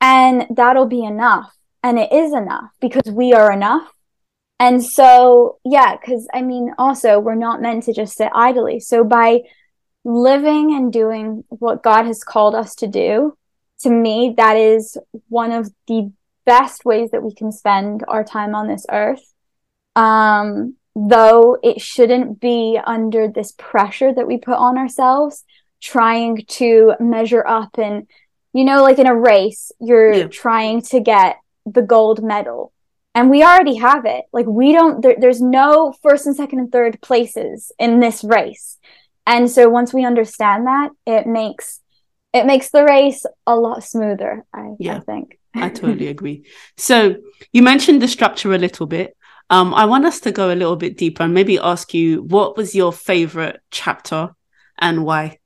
and 0.00 0.46
that'll 0.50 0.86
be 0.86 1.02
enough 1.02 1.54
and 1.84 2.00
it 2.00 2.12
is 2.12 2.32
enough 2.32 2.70
because 2.80 3.12
we 3.12 3.32
are 3.32 3.52
enough 3.52 3.94
and 4.60 4.84
so, 4.84 5.58
yeah, 5.64 5.96
because 5.96 6.28
I 6.32 6.42
mean, 6.42 6.72
also, 6.78 7.18
we're 7.18 7.34
not 7.34 7.60
meant 7.60 7.84
to 7.84 7.92
just 7.92 8.16
sit 8.16 8.30
idly. 8.34 8.80
So, 8.80 9.04
by 9.04 9.40
living 10.04 10.74
and 10.74 10.92
doing 10.92 11.44
what 11.48 11.82
God 11.82 12.06
has 12.06 12.22
called 12.22 12.54
us 12.54 12.74
to 12.76 12.86
do, 12.86 13.36
to 13.80 13.90
me, 13.90 14.34
that 14.36 14.56
is 14.56 14.96
one 15.28 15.50
of 15.50 15.70
the 15.88 16.12
best 16.46 16.84
ways 16.84 17.10
that 17.10 17.22
we 17.22 17.34
can 17.34 17.50
spend 17.50 18.04
our 18.06 18.22
time 18.22 18.54
on 18.54 18.68
this 18.68 18.86
earth. 18.90 19.22
Um, 19.96 20.76
though 20.94 21.58
it 21.62 21.80
shouldn't 21.80 22.40
be 22.40 22.78
under 22.84 23.28
this 23.28 23.52
pressure 23.58 24.14
that 24.14 24.26
we 24.26 24.38
put 24.38 24.54
on 24.54 24.78
ourselves, 24.78 25.44
trying 25.80 26.44
to 26.46 26.94
measure 27.00 27.44
up 27.46 27.76
and, 27.78 28.06
you 28.52 28.64
know, 28.64 28.82
like 28.82 28.98
in 28.98 29.06
a 29.06 29.14
race, 29.14 29.72
you're 29.80 30.12
yeah. 30.12 30.26
trying 30.28 30.82
to 30.82 31.00
get 31.00 31.36
the 31.66 31.82
gold 31.82 32.22
medal. 32.22 32.72
And 33.14 33.30
we 33.30 33.44
already 33.44 33.76
have 33.76 34.06
it. 34.06 34.24
Like 34.32 34.46
we 34.46 34.72
don't 34.72 35.00
there, 35.00 35.16
there's 35.18 35.40
no 35.40 35.94
first 36.02 36.26
and 36.26 36.34
second 36.34 36.58
and 36.58 36.72
third 36.72 37.00
places 37.00 37.70
in 37.78 38.00
this 38.00 38.24
race. 38.24 38.78
And 39.26 39.50
so 39.50 39.68
once 39.68 39.94
we 39.94 40.04
understand 40.04 40.66
that 40.66 40.90
it 41.06 41.26
makes 41.26 41.80
it 42.32 42.46
makes 42.46 42.70
the 42.70 42.84
race 42.84 43.24
a 43.46 43.54
lot 43.54 43.84
smoother 43.84 44.44
i, 44.52 44.74
yeah, 44.80 44.96
I 44.96 45.00
think. 45.00 45.38
I 45.54 45.68
totally 45.68 46.08
agree. 46.16 46.44
So 46.76 47.16
you 47.52 47.62
mentioned 47.62 48.02
the 48.02 48.08
structure 48.08 48.52
a 48.52 48.58
little 48.58 48.86
bit. 48.86 49.16
Um, 49.50 49.74
i 49.74 49.84
want 49.84 50.06
us 50.06 50.20
to 50.20 50.32
go 50.32 50.52
a 50.52 50.56
little 50.56 50.76
bit 50.76 50.96
deeper 50.96 51.22
and 51.22 51.34
maybe 51.34 51.58
ask 51.58 51.94
you 51.94 52.22
what 52.22 52.56
was 52.56 52.74
your 52.74 52.92
favorite 52.92 53.60
chapter 53.70 54.34
and 54.78 55.04
why? 55.04 55.38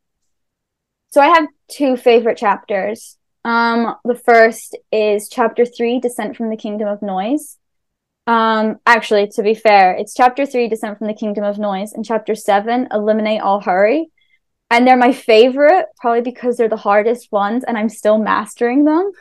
So 1.10 1.20
i 1.20 1.26
have 1.26 1.46
two 1.68 1.96
favorite 1.96 2.38
chapters 2.38 3.18
um, 3.44 3.96
the 4.04 4.14
first 4.14 4.76
is 4.92 5.28
chapter 5.28 5.64
three, 5.64 6.00
Descent 6.00 6.36
from 6.36 6.50
the 6.50 6.56
Kingdom 6.56 6.88
of 6.88 7.02
Noise. 7.02 7.56
Um, 8.26 8.76
actually, 8.84 9.28
to 9.28 9.42
be 9.42 9.54
fair, 9.54 9.94
it's 9.94 10.14
chapter 10.14 10.44
three, 10.44 10.68
Descent 10.68 10.98
from 10.98 11.06
the 11.06 11.14
Kingdom 11.14 11.44
of 11.44 11.58
Noise, 11.58 11.92
and 11.92 12.04
chapter 12.04 12.34
seven, 12.34 12.88
Eliminate 12.92 13.40
All 13.40 13.60
Hurry. 13.60 14.10
And 14.70 14.86
they're 14.86 14.98
my 14.98 15.12
favorite, 15.12 15.86
probably 15.96 16.20
because 16.20 16.56
they're 16.56 16.68
the 16.68 16.76
hardest 16.76 17.32
ones, 17.32 17.64
and 17.64 17.78
I'm 17.78 17.88
still 17.88 18.18
mastering 18.18 18.84
them. 18.84 19.12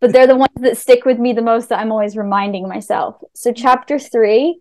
But 0.00 0.12
they're 0.12 0.26
the 0.26 0.36
ones 0.36 0.50
that 0.56 0.76
stick 0.76 1.04
with 1.04 1.18
me 1.18 1.32
the 1.32 1.42
most 1.42 1.68
that 1.68 1.78
I'm 1.78 1.92
always 1.92 2.16
reminding 2.16 2.68
myself. 2.68 3.22
So, 3.34 3.52
chapter 3.52 3.98
three 3.98 4.58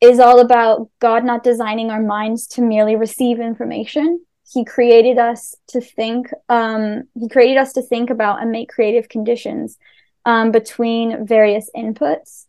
is 0.00 0.20
all 0.20 0.40
about 0.40 0.90
God 1.00 1.24
not 1.24 1.42
designing 1.42 1.90
our 1.90 2.02
minds 2.02 2.46
to 2.48 2.62
merely 2.62 2.96
receive 2.96 3.40
information, 3.40 4.24
he 4.52 4.64
created 4.64 5.18
us 5.18 5.54
to 5.68 5.80
think 5.80 6.30
um, 6.48 7.04
he 7.14 7.28
created 7.28 7.58
us 7.58 7.72
to 7.74 7.82
think 7.82 8.10
about 8.10 8.40
and 8.40 8.50
make 8.50 8.68
creative 8.68 9.08
conditions 9.08 9.78
um, 10.24 10.50
between 10.50 11.26
various 11.26 11.70
inputs. 11.76 12.46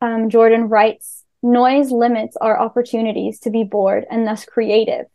Um, 0.00 0.28
jordan 0.28 0.68
writes 0.68 1.24
noise 1.42 1.90
limits 1.90 2.36
our 2.36 2.58
opportunities 2.58 3.40
to 3.40 3.50
be 3.50 3.64
bored 3.64 4.04
and 4.10 4.26
thus 4.26 4.44
creative. 4.44 5.06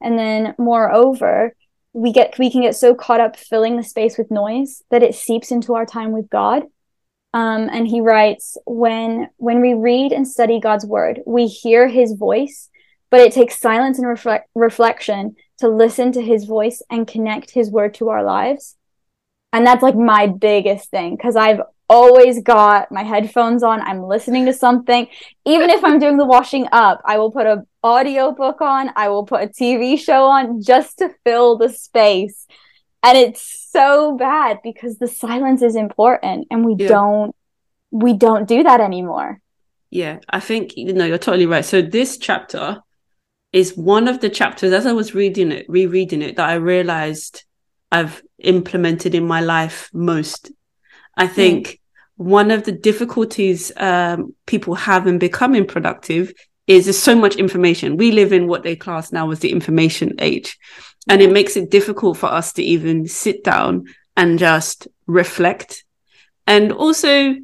And 0.00 0.18
then 0.18 0.54
moreover 0.58 1.54
we 1.92 2.12
get 2.12 2.38
we 2.38 2.50
can 2.50 2.62
get 2.62 2.76
so 2.76 2.94
caught 2.94 3.20
up 3.20 3.36
filling 3.36 3.76
the 3.76 3.82
space 3.82 4.18
with 4.18 4.30
noise 4.30 4.82
that 4.90 5.02
it 5.02 5.14
seeps 5.14 5.50
into 5.50 5.74
our 5.74 5.86
time 5.86 6.12
with 6.12 6.28
god. 6.28 6.64
Um, 7.34 7.68
and 7.70 7.86
he 7.86 8.00
writes, 8.00 8.56
when 8.66 9.28
when 9.36 9.60
we 9.60 9.74
read 9.74 10.12
and 10.12 10.26
study 10.26 10.60
God's 10.60 10.86
word, 10.86 11.20
we 11.26 11.46
hear 11.46 11.86
his 11.88 12.14
voice, 12.14 12.70
but 13.10 13.20
it 13.20 13.32
takes 13.32 13.60
silence 13.60 13.98
and 13.98 14.08
reflect, 14.08 14.48
reflection 14.54 15.36
to 15.58 15.68
listen 15.68 16.12
to 16.12 16.22
his 16.22 16.44
voice 16.44 16.82
and 16.90 17.06
connect 17.06 17.50
his 17.50 17.70
word 17.70 17.94
to 17.94 18.08
our 18.08 18.22
lives. 18.22 18.76
And 19.52 19.66
that's 19.66 19.82
like 19.82 19.96
my 19.96 20.26
biggest 20.26 20.90
thing 20.90 21.16
because 21.16 21.36
I've 21.36 21.60
always 21.88 22.42
got 22.42 22.92
my 22.92 23.02
headphones 23.02 23.62
on. 23.62 23.80
I'm 23.80 24.02
listening 24.02 24.46
to 24.46 24.52
something. 24.52 25.08
Even 25.46 25.70
if 25.70 25.82
I'm 25.84 25.98
doing 25.98 26.18
the 26.18 26.26
washing 26.26 26.68
up, 26.70 27.00
I 27.04 27.18
will 27.18 27.30
put 27.30 27.46
a 27.46 27.66
audio 27.82 28.32
book 28.32 28.60
on, 28.60 28.90
I 28.96 29.08
will 29.08 29.24
put 29.24 29.42
a 29.42 29.46
TV 29.46 29.98
show 29.98 30.24
on 30.24 30.62
just 30.62 30.98
to 30.98 31.10
fill 31.24 31.56
the 31.56 31.68
space. 31.70 32.46
And 33.02 33.16
it's 33.16 33.68
so 33.70 34.16
bad 34.16 34.58
because 34.62 34.98
the 34.98 35.06
silence 35.06 35.62
is 35.62 35.76
important 35.76 36.48
and 36.50 36.64
we 36.64 36.74
yeah. 36.78 36.88
don't 36.88 37.34
we 37.90 38.12
don't 38.12 38.46
do 38.46 38.62
that 38.64 38.80
anymore. 38.80 39.40
Yeah, 39.90 40.18
I 40.28 40.40
think 40.40 40.76
you 40.76 40.92
know 40.92 41.06
you're 41.06 41.16
totally 41.16 41.46
right. 41.46 41.64
So 41.64 41.80
this 41.80 42.18
chapter 42.18 42.82
is 43.52 43.76
one 43.76 44.08
of 44.08 44.20
the 44.20 44.28
chapters 44.28 44.72
as 44.72 44.86
I 44.86 44.92
was 44.92 45.14
reading 45.14 45.52
it, 45.52 45.66
rereading 45.68 46.22
it, 46.22 46.36
that 46.36 46.48
I 46.48 46.54
realized 46.54 47.44
I've 47.90 48.22
implemented 48.38 49.14
in 49.14 49.26
my 49.26 49.40
life 49.40 49.90
most. 49.92 50.52
I 51.16 51.26
think 51.26 51.68
mm. 51.68 51.78
one 52.16 52.50
of 52.50 52.64
the 52.64 52.72
difficulties 52.72 53.72
um, 53.76 54.34
people 54.46 54.74
have 54.74 55.06
in 55.06 55.18
becoming 55.18 55.66
productive 55.66 56.32
is 56.66 56.84
there's 56.84 56.98
so 56.98 57.16
much 57.16 57.36
information. 57.36 57.96
We 57.96 58.12
live 58.12 58.32
in 58.32 58.46
what 58.46 58.62
they 58.62 58.76
class 58.76 59.10
now 59.10 59.30
as 59.30 59.40
the 59.40 59.50
information 59.50 60.12
age. 60.18 60.58
And 61.08 61.22
it 61.22 61.32
makes 61.32 61.56
it 61.56 61.70
difficult 61.70 62.18
for 62.18 62.26
us 62.26 62.52
to 62.54 62.62
even 62.62 63.08
sit 63.08 63.42
down 63.42 63.86
and 64.14 64.38
just 64.38 64.86
reflect. 65.06 65.84
And 66.46 66.70
also 66.70 67.36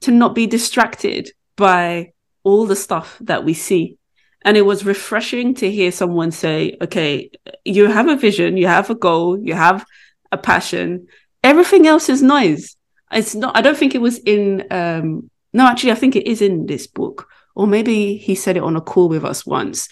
to 0.00 0.10
not 0.10 0.34
be 0.34 0.48
distracted 0.48 1.30
by 1.56 2.12
all 2.42 2.66
the 2.66 2.74
stuff 2.74 3.16
that 3.20 3.44
we 3.44 3.54
see. 3.54 3.96
And 4.44 4.56
it 4.56 4.62
was 4.62 4.84
refreshing 4.84 5.54
to 5.54 5.70
hear 5.70 5.92
someone 5.92 6.30
say, 6.30 6.76
okay, 6.80 7.30
you 7.64 7.86
have 7.88 8.08
a 8.08 8.16
vision, 8.16 8.56
you 8.56 8.66
have 8.66 8.90
a 8.90 8.94
goal, 8.94 9.38
you 9.38 9.54
have 9.54 9.84
a 10.30 10.38
passion. 10.38 11.06
Everything 11.44 11.86
else 11.86 12.08
is 12.08 12.22
noise. 12.22 12.76
It's 13.12 13.34
not, 13.34 13.56
I 13.56 13.60
don't 13.60 13.76
think 13.76 13.94
it 13.94 14.00
was 14.00 14.18
in, 14.18 14.66
um, 14.70 15.30
no, 15.52 15.66
actually, 15.66 15.92
I 15.92 15.96
think 15.96 16.16
it 16.16 16.26
is 16.26 16.42
in 16.42 16.66
this 16.66 16.86
book, 16.86 17.28
or 17.54 17.66
maybe 17.66 18.16
he 18.16 18.34
said 18.34 18.56
it 18.56 18.62
on 18.62 18.76
a 18.76 18.80
call 18.80 19.08
with 19.08 19.24
us 19.24 19.44
once. 19.44 19.88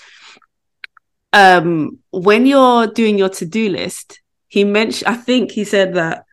Um, 1.33 1.99
when 2.11 2.47
you're 2.47 2.89
doing 2.89 3.19
your 3.19 3.29
to 3.29 3.47
do 3.47 3.69
list, 3.69 4.21
he 4.49 4.65
mentioned, 4.65 5.09
I 5.09 5.15
think 5.15 5.53
he 5.53 5.65
said 5.65 5.95
that 5.95 6.25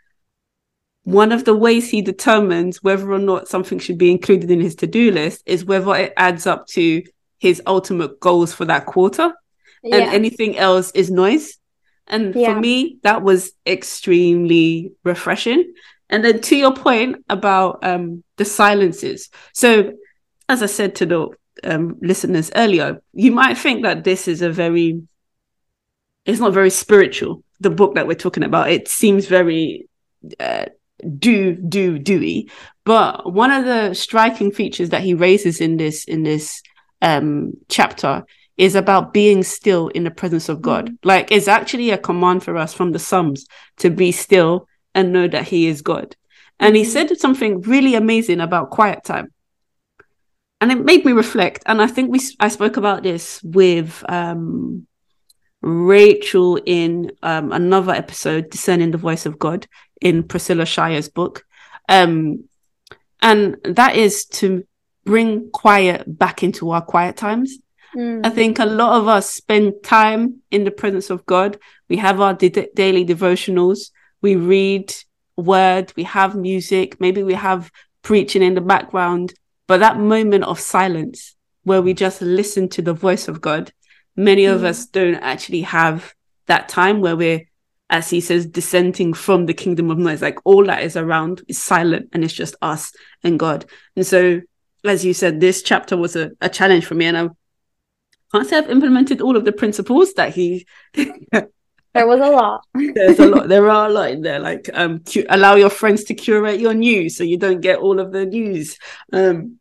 one 1.03 1.32
of 1.32 1.45
the 1.45 1.56
ways 1.56 1.89
he 1.89 2.01
determines 2.01 2.84
whether 2.84 3.12
or 3.12 3.19
not 3.19 3.47
something 3.47 3.80
should 3.80 3.97
be 3.97 4.12
included 4.12 4.49
in 4.49 4.60
his 4.60 4.75
to 4.75 4.88
do 4.88 5.12
list 5.12 5.43
is 5.45 5.63
whether 5.63 5.95
it 5.95 6.13
adds 6.17 6.47
up 6.47 6.67
to 6.67 7.03
his 7.38 7.62
ultimate 7.65 8.19
goals 8.19 8.54
for 8.54 8.65
that 8.65 8.86
quarter. 8.86 9.34
Yeah. 9.84 9.97
And 9.97 10.13
anything 10.13 10.58
else 10.58 10.91
is 10.91 11.12
noise. 11.12 11.58
And 12.08 12.34
yeah. 12.36 12.54
for 12.54 12.60
me, 12.60 12.97
that 13.04 13.21
was 13.21 13.52
extremely 13.65 14.91
refreshing. 15.04 15.73
And 16.10 16.23
then 16.23 16.41
to 16.41 16.56
your 16.56 16.73
point 16.73 17.23
about 17.30 17.84
um, 17.84 18.23
the 18.38 18.45
silences. 18.45 19.30
So, 19.54 19.93
as 20.50 20.63
I 20.63 20.67
said 20.67 20.95
to 20.95 21.06
the 21.06 21.28
um, 21.65 21.97
listeners 22.02 22.50
earlier, 22.56 23.02
you 23.13 23.32
might 23.32 23.58
think 23.58 23.84
that 23.84 24.06
this 24.06 24.28
is 24.28 24.41
a 24.41 24.50
very, 24.50 25.02
it's 26.26 26.39
not 26.39 26.54
very 26.54 26.69
spiritual. 26.69 27.43
The 27.60 27.69
book 27.69 27.95
that 27.95 28.08
we're 28.08 28.13
talking 28.15 28.43
about, 28.43 28.69
it 28.69 28.88
seems 28.88 29.26
very 29.26 29.89
uh, 30.39 30.65
do 31.19 31.56
do 31.56 32.00
doy. 32.00 32.45
But 32.86 33.34
one 33.34 33.52
of 33.52 33.65
the 33.65 33.93
striking 33.93 34.52
features 34.52 34.89
that 34.89 35.02
he 35.02 35.13
raises 35.13 35.60
in 35.60 35.78
this 35.78 36.06
in 36.06 36.23
this 36.23 36.62
um, 37.02 37.54
chapter 37.70 38.26
is 38.58 38.76
about 38.76 39.14
being 39.14 39.44
still 39.44 39.88
in 39.90 40.04
the 40.04 40.12
presence 40.12 40.50
of 40.50 40.62
God. 40.62 40.90
Mm. 40.90 40.98
Like 41.04 41.32
it's 41.32 41.48
actually 41.48 41.92
a 41.92 41.98
command 41.98 42.44
for 42.44 42.58
us 42.58 42.74
from 42.74 42.92
the 42.92 43.00
Psalms 43.00 43.46
to 43.78 43.90
be 43.90 44.12
still 44.12 44.68
and 44.96 45.14
know 45.14 45.28
that 45.28 45.48
He 45.48 45.68
is 45.68 45.82
God. 45.82 46.16
And 46.60 46.76
he 46.76 46.84
mm-hmm. 46.84 46.92
said 46.92 47.18
something 47.20 47.62
really 47.62 47.96
amazing 47.96 48.42
about 48.42 48.72
quiet 48.72 49.04
time. 49.04 49.32
And 50.60 50.72
it 50.72 50.84
made 50.84 51.06
me 51.06 51.12
reflect. 51.12 51.64
And 51.68 51.82
I 51.82 51.88
think 51.88 52.12
we 52.12 52.20
I 52.40 52.48
spoke 52.48 52.78
about 52.78 53.04
this 53.04 53.42
with 53.44 54.04
um, 54.10 54.88
Rachel 55.62 56.60
in 56.66 57.12
um, 57.22 57.52
another 57.52 57.92
episode, 57.92 58.50
Discerning 58.50 58.90
the 58.90 58.98
Voice 58.98 59.28
of 59.28 59.38
God, 59.38 59.68
in 60.02 60.24
Priscilla 60.24 60.66
Shirer's 60.66 61.10
book. 61.10 61.46
Um, 61.88 62.46
and 63.22 63.58
that 63.64 63.96
is 63.96 64.26
to 64.26 64.66
bring 65.08 65.50
quiet 65.52 66.04
back 66.20 66.43
into 66.43 66.70
our 66.72 66.82
quiet 66.82 67.15
times. 67.15 67.58
Mm. 67.96 68.26
I 68.26 68.30
think 68.30 68.60
a 68.60 68.65
lot 68.65 69.00
of 69.00 69.08
us 69.08 69.30
spend 69.30 69.74
time 69.82 70.41
in 70.52 70.65
the 70.65 70.72
presence 70.72 71.10
of 71.10 71.26
God. 71.26 71.58
We 71.88 71.96
have 71.98 72.20
our 72.20 72.34
daily 72.34 73.06
devotionals. 73.06 73.91
We 74.22 74.36
read 74.36 74.93
word. 75.38 75.93
We 75.96 76.04
have 76.04 76.36
music. 76.36 77.00
Maybe 77.00 77.24
we 77.24 77.36
have 77.36 77.72
preaching 78.02 78.43
in 78.43 78.54
the 78.54 78.62
background. 78.62 79.34
But 79.65 79.80
that 79.80 79.98
moment 79.98 80.43
of 80.43 80.60
silence 80.60 81.36
where 81.63 81.82
we 81.82 81.93
just 81.93 82.22
listen 82.22 82.67
to 82.70 82.82
the 82.82 82.93
voice 82.93 83.30
of 83.30 83.39
God, 83.39 83.72
many 84.15 84.43
mm. 84.43 84.54
of 84.54 84.65
us 84.65 84.86
don't 84.88 85.15
actually 85.15 85.62
have 85.62 86.13
that 86.48 86.67
time 86.67 87.00
where 87.00 87.15
we're, 87.15 87.46
as 87.89 88.10
he 88.10 88.20
says, 88.20 88.46
dissenting 88.46 89.13
from 89.13 89.46
the 89.46 89.54
kingdom 89.54 89.89
of 89.89 89.98
noise. 89.98 90.22
Like 90.22 90.39
all 90.43 90.65
that 90.65 90.84
is 90.84 90.98
around 90.98 91.43
is 91.48 91.62
silent 91.62 92.10
and 92.12 92.26
it's 92.26 92.34
just 92.34 92.56
us 92.62 92.91
and 93.24 93.39
God. 93.39 93.65
And 93.96 94.06
so 94.06 94.41
as 94.89 95.06
you 95.06 95.13
said, 95.13 95.39
this 95.39 95.62
chapter 95.62 95.97
was 95.97 96.15
a, 96.15 96.32
a 96.41 96.50
challenge 96.50 96.86
for 96.86 96.95
me, 96.95 97.06
and 97.06 97.17
I 97.17 97.30
can't 98.32 98.47
say 98.47 98.58
I've 98.58 98.69
implemented 98.69 99.21
all 99.21 99.38
of 99.38 99.45
the 99.45 99.52
principles 99.52 100.13
that 100.13 100.34
he. 100.34 100.65
there 100.93 101.47
was 101.93 102.19
a 102.19 102.30
lot. 102.30 102.63
There's 102.73 103.19
a 103.19 103.28
lot. 103.28 103.47
There 103.47 103.69
are 103.69 103.88
a 103.88 103.91
lot 103.91 104.12
in 104.12 104.21
there. 104.21 104.39
Like 104.39 104.69
um, 104.73 105.00
cu- 105.00 105.26
allow 105.30 105.56
your 105.56 105.69
friends 105.69 106.04
to 106.06 106.13
curate 106.13 106.60
your 106.60 106.73
news 106.73 107.17
so 107.17 107.23
you 107.23 107.38
don't 107.38 107.62
get 107.62 107.80
all 107.80 108.00
of 108.00 108.12
the 108.12 108.26
news. 108.26 108.78
Um, 109.13 109.60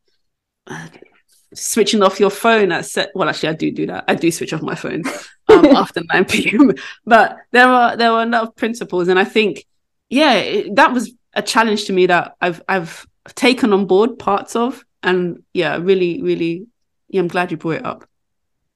switching 1.54 2.02
off 2.02 2.20
your 2.20 2.30
phone 2.30 2.72
at 2.72 2.84
set. 2.84 3.10
Well, 3.14 3.28
actually, 3.28 3.50
I 3.50 3.54
do 3.54 3.70
do 3.70 3.86
that. 3.86 4.04
I 4.08 4.14
do 4.14 4.30
switch 4.30 4.52
off 4.52 4.62
my 4.62 4.74
phone 4.74 5.02
um, 5.48 5.66
after 5.76 6.02
nine 6.12 6.24
p.m. 6.24 6.72
But 7.04 7.38
there 7.52 7.68
are 7.68 7.96
there 7.96 8.12
are 8.12 8.22
a 8.22 8.26
lot 8.26 8.42
of 8.42 8.56
principles, 8.56 9.08
and 9.08 9.18
I 9.18 9.24
think, 9.24 9.64
yeah, 10.08 10.34
it, 10.34 10.76
that 10.76 10.92
was 10.92 11.12
a 11.32 11.42
challenge 11.42 11.84
to 11.84 11.92
me 11.92 12.06
that 12.06 12.36
I've 12.40 12.62
I've 12.68 13.06
taken 13.34 13.72
on 13.72 13.86
board 13.86 14.18
parts 14.18 14.56
of 14.56 14.84
and 15.02 15.42
yeah 15.52 15.76
really 15.76 16.22
really 16.22 16.66
yeah, 17.08 17.20
i'm 17.20 17.28
glad 17.28 17.50
you 17.50 17.56
brought 17.56 17.76
it 17.76 17.86
up. 17.86 18.08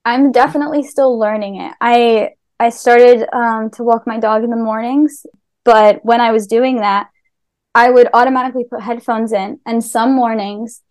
I'm 0.04 0.32
definitely 0.32 0.82
still 0.82 1.18
learning 1.18 1.56
it. 1.60 1.74
I 1.80 2.30
i 2.58 2.70
started 2.70 3.26
um, 3.34 3.70
to 3.70 3.82
walk 3.82 4.06
my 4.06 4.18
dog 4.18 4.44
in 4.44 4.50
the 4.50 4.56
mornings 4.56 5.26
but 5.64 6.04
when 6.04 6.20
i 6.20 6.30
was 6.30 6.46
doing 6.46 6.76
that 6.76 7.08
i 7.74 7.90
would 7.90 8.08
automatically 8.12 8.64
put 8.64 8.80
headphones 8.82 9.32
in 9.32 9.58
and 9.66 9.82
some 9.84 10.12
mornings 10.12 10.82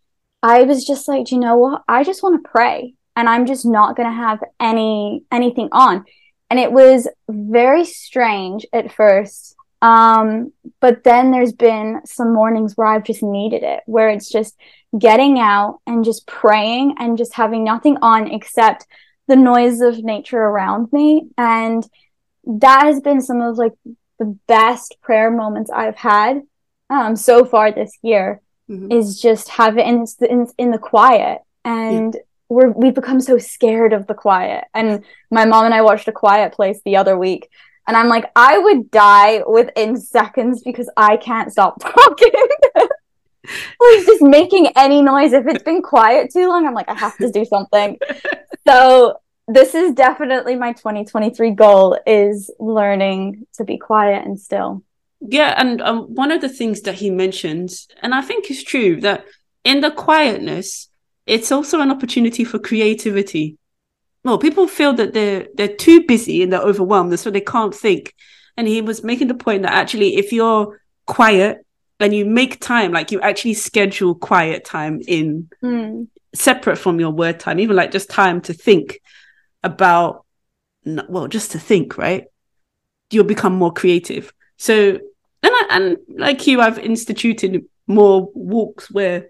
i 0.44 0.64
was 0.64 0.86
just 0.86 1.08
like 1.08 1.26
do 1.26 1.36
you 1.36 1.42
know 1.42 1.58
what? 1.58 1.84
I 1.88 2.04
just 2.04 2.24
want 2.24 2.44
to 2.44 2.50
pray 2.50 2.96
and 3.16 3.30
i'm 3.30 3.46
just 3.46 3.66
not 3.66 3.96
going 3.96 4.10
to 4.10 4.16
have 4.16 4.40
any 4.60 5.24
anything 5.32 5.70
on. 5.72 6.06
And 6.50 6.60
it 6.60 6.72
was 6.72 7.08
very 7.30 7.86
strange 7.86 8.66
at 8.74 8.92
first 8.92 9.56
um, 9.82 10.52
but 10.82 11.04
then 11.04 11.32
there's 11.32 11.54
been 11.54 12.02
some 12.06 12.34
mornings 12.34 12.76
where 12.76 12.88
I've 12.88 13.04
just 13.04 13.24
needed 13.24 13.64
it, 13.64 13.82
where 13.86 14.10
it's 14.10 14.30
just 14.30 14.58
getting 14.98 15.40
out 15.40 15.80
and 15.86 16.04
just 16.04 16.28
praying 16.28 16.96
and 16.98 17.18
just 17.18 17.34
having 17.34 17.64
nothing 17.64 17.98
on 18.02 18.32
except 18.32 18.86
the 19.28 19.36
noise 19.36 19.82
of 19.82 20.04
nature 20.04 20.42
around 20.42 20.92
me. 20.92 21.28
And 21.38 21.88
that 22.46 22.84
has 22.86 23.00
been 23.00 23.22
some 23.22 23.42
of 23.42 23.58
like 23.58 23.74
the 24.18 24.38
best 24.48 24.98
prayer 25.02 25.32
moments 25.32 25.70
I've 25.70 25.96
had 25.96 26.42
um, 26.90 27.16
so 27.16 27.46
far 27.46 27.72
this 27.72 27.98
year 28.02 28.42
mm-hmm. 28.70 28.92
is 28.92 29.22
just 29.22 29.50
having 29.50 30.04
it 30.04 30.10
in, 30.22 30.28
in, 30.30 30.48
in 30.58 30.72
the 30.72 30.80
quiet. 30.80 31.42
And 31.64 32.16
yeah. 32.16 32.22
we're, 32.50 32.72
we've 32.72 32.96
become 32.96 33.22
so 33.22 33.38
scared 33.38 33.94
of 33.94 34.08
the 34.08 34.14
quiet. 34.14 34.66
And 34.74 35.06
my 35.30 35.46
mom 35.46 35.66
and 35.66 35.74
I 35.74 35.84
watched 35.84 36.08
A 36.08 36.12
Quiet 36.12 36.54
Place 36.54 36.82
the 36.84 36.98
other 36.98 37.18
week 37.18 37.50
and 37.90 37.98
I'm 37.98 38.08
like, 38.08 38.30
I 38.36 38.56
would 38.60 38.92
die 38.92 39.42
within 39.48 39.98
seconds 40.00 40.62
because 40.62 40.88
I 40.96 41.18
can't 41.18 41.52
stop 41.52 41.80
talking. 41.82 42.32
like 43.44 44.06
just 44.06 44.22
making 44.22 44.68
any 44.76 45.02
noise. 45.02 45.34
If 45.34 45.48
it's 45.48 45.64
been 45.64 45.82
quiet 45.82 46.32
too 46.32 46.48
long, 46.48 46.68
I'm 46.68 46.76
like, 46.76 46.88
I 46.88 46.94
have 46.94 47.18
to 47.18 47.32
do 47.32 47.46
something. 47.46 47.98
so 48.68 49.20
this 49.48 49.74
is 49.74 49.96
definitely 49.96 50.56
my 50.56 50.74
2023 50.74 51.50
goal 51.50 51.98
is 52.06 52.52
learning 52.60 53.48
to 53.54 53.64
be 53.64 53.80
quiet 53.80 54.24
and 54.24 54.40
still. 54.40 54.84
Yeah, 55.20 55.56
and 55.58 55.82
um, 55.82 56.14
one 56.14 56.32
of 56.32 56.42
the 56.42 56.48
things 56.48 56.82
that 56.82 56.94
he 56.94 57.10
mentions, 57.10 57.88
and 58.04 58.14
I 58.14 58.22
think 58.22 58.52
is 58.52 58.64
true, 58.64 59.02
that 59.02 59.26
in 59.64 59.82
the 59.82 59.90
quietness, 59.90 60.90
it's 61.26 61.52
also 61.52 61.82
an 61.82 61.90
opportunity 61.90 62.44
for 62.44 62.60
creativity 62.60 63.58
well, 64.24 64.38
people 64.38 64.68
feel 64.68 64.94
that 64.94 65.14
they're 65.14 65.48
they're 65.56 65.76
too 65.76 66.06
busy 66.06 66.44
and 66.44 66.52
they're 66.52 66.62
overwhelmed, 66.62 67.18
so 67.20 67.32
they 67.32 67.42
can't 67.42 67.74
think. 67.76 68.14
And 68.58 68.68
he 68.68 68.82
was 68.82 69.04
making 69.04 69.28
the 69.30 69.34
point 69.36 69.64
that 69.64 69.74
actually, 69.74 70.16
if 70.18 70.34
you're 70.34 70.82
quiet 71.06 71.66
and 72.00 72.14
you 72.14 72.26
make 72.26 72.60
time 72.62 72.92
like 72.92 73.12
you 73.12 73.20
actually 73.22 73.54
schedule 73.54 74.16
quiet 74.16 74.64
time 74.64 75.02
in 75.08 75.50
Mm. 75.64 76.08
separate 76.34 76.78
from 76.78 77.00
your 77.00 77.12
word 77.12 77.40
time 77.40 77.60
even 77.60 77.76
like 77.76 77.92
just 77.92 78.10
time 78.10 78.40
to 78.42 78.54
think 78.54 79.02
about 79.64 80.24
well 80.86 81.28
just 81.28 81.52
to 81.52 81.60
think 81.60 81.98
right 81.98 82.26
you'll 83.12 83.24
become 83.26 83.54
more 83.54 83.74
creative 83.74 84.32
so 84.58 84.74
and 85.44 85.54
I, 85.54 85.66
and 85.72 85.98
like 86.08 86.46
you 86.48 86.62
i've 86.62 86.80
instituted 86.80 87.66
more 87.88 88.30
walks 88.34 88.90
where 88.92 89.28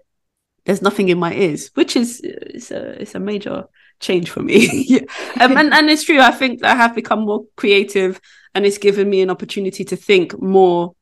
there's 0.66 0.82
nothing 0.82 1.08
in 1.08 1.18
my 1.18 1.32
ears 1.34 1.70
which 1.74 1.96
is 1.96 2.20
it's 2.22 2.70
a 2.70 3.02
it's 3.02 3.14
a 3.14 3.20
major 3.20 3.64
change 4.00 4.30
for 4.30 4.40
me 4.42 4.84
yeah. 4.88 5.00
um, 5.40 5.56
and, 5.56 5.72
and 5.72 5.88
it's 5.90 6.04
true 6.04 6.20
i 6.20 6.30
think 6.30 6.64
i 6.64 6.74
have 6.74 6.94
become 6.94 7.20
more 7.20 7.44
creative 7.56 8.20
and 8.54 8.66
it's 8.66 8.78
given 8.78 9.08
me 9.08 9.20
an 9.20 9.30
opportunity 9.30 9.84
to 9.84 9.96
think 9.96 10.40
more 10.40 10.94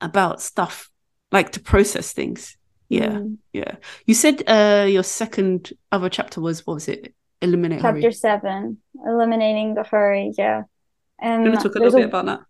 about 0.00 0.40
stuff 0.42 0.90
like 1.32 1.52
to 1.52 1.60
process 1.60 2.12
things 2.12 2.56
yeah 2.88 3.12
Mm. 3.18 3.38
yeah 3.52 3.76
you 4.06 4.14
said 4.14 4.42
uh 4.46 4.86
your 4.88 5.02
second 5.02 5.72
other 5.90 6.08
chapter 6.10 6.40
was 6.40 6.66
what 6.66 6.74
was 6.74 6.88
it 6.88 7.14
eliminate 7.40 7.80
Chapter 7.80 8.00
hurry 8.00 8.12
seven, 8.12 8.78
eliminating 9.04 9.74
the 9.74 9.82
hurry. 9.84 10.32
Yeah. 10.38 10.62
And 11.18 11.44
to 11.46 11.52
talk 11.52 11.74
a 11.74 11.78
little 11.78 11.98
bit 12.00 12.08
about 12.08 12.26
that 12.26 12.40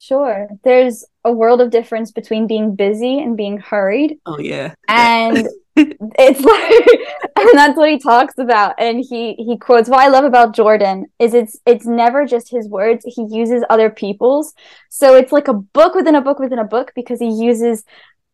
Sure. 0.00 0.48
There's 0.64 1.04
a 1.24 1.32
world 1.32 1.60
of 1.60 1.70
difference 1.70 2.10
between 2.10 2.46
being 2.46 2.74
busy 2.74 3.18
and 3.20 3.36
being 3.36 3.58
hurried. 3.58 4.18
oh 4.26 4.38
yeah 4.38 4.74
And 4.88 5.48
it's 5.76 6.40
like 6.40 7.36
and 7.36 7.58
that's 7.58 7.76
what 7.76 7.90
he 7.90 7.98
talks 7.98 8.38
about. 8.38 8.74
And 8.78 9.04
he 9.04 9.34
he 9.34 9.56
quotes 9.58 9.88
what 9.88 10.00
I 10.00 10.08
love 10.08 10.24
about 10.24 10.54
Jordan 10.54 11.06
is 11.18 11.34
it's 11.34 11.58
it's 11.66 11.86
never 11.86 12.26
just 12.26 12.50
his 12.50 12.68
words. 12.68 13.04
He 13.06 13.26
uses 13.30 13.64
other 13.70 13.90
people's. 13.90 14.54
So 14.88 15.14
it's 15.14 15.32
like 15.32 15.48
a 15.48 15.54
book 15.54 15.94
within 15.94 16.14
a 16.14 16.20
book 16.20 16.38
within 16.38 16.58
a 16.58 16.64
book 16.64 16.92
because 16.94 17.20
he 17.20 17.30
uses 17.30 17.84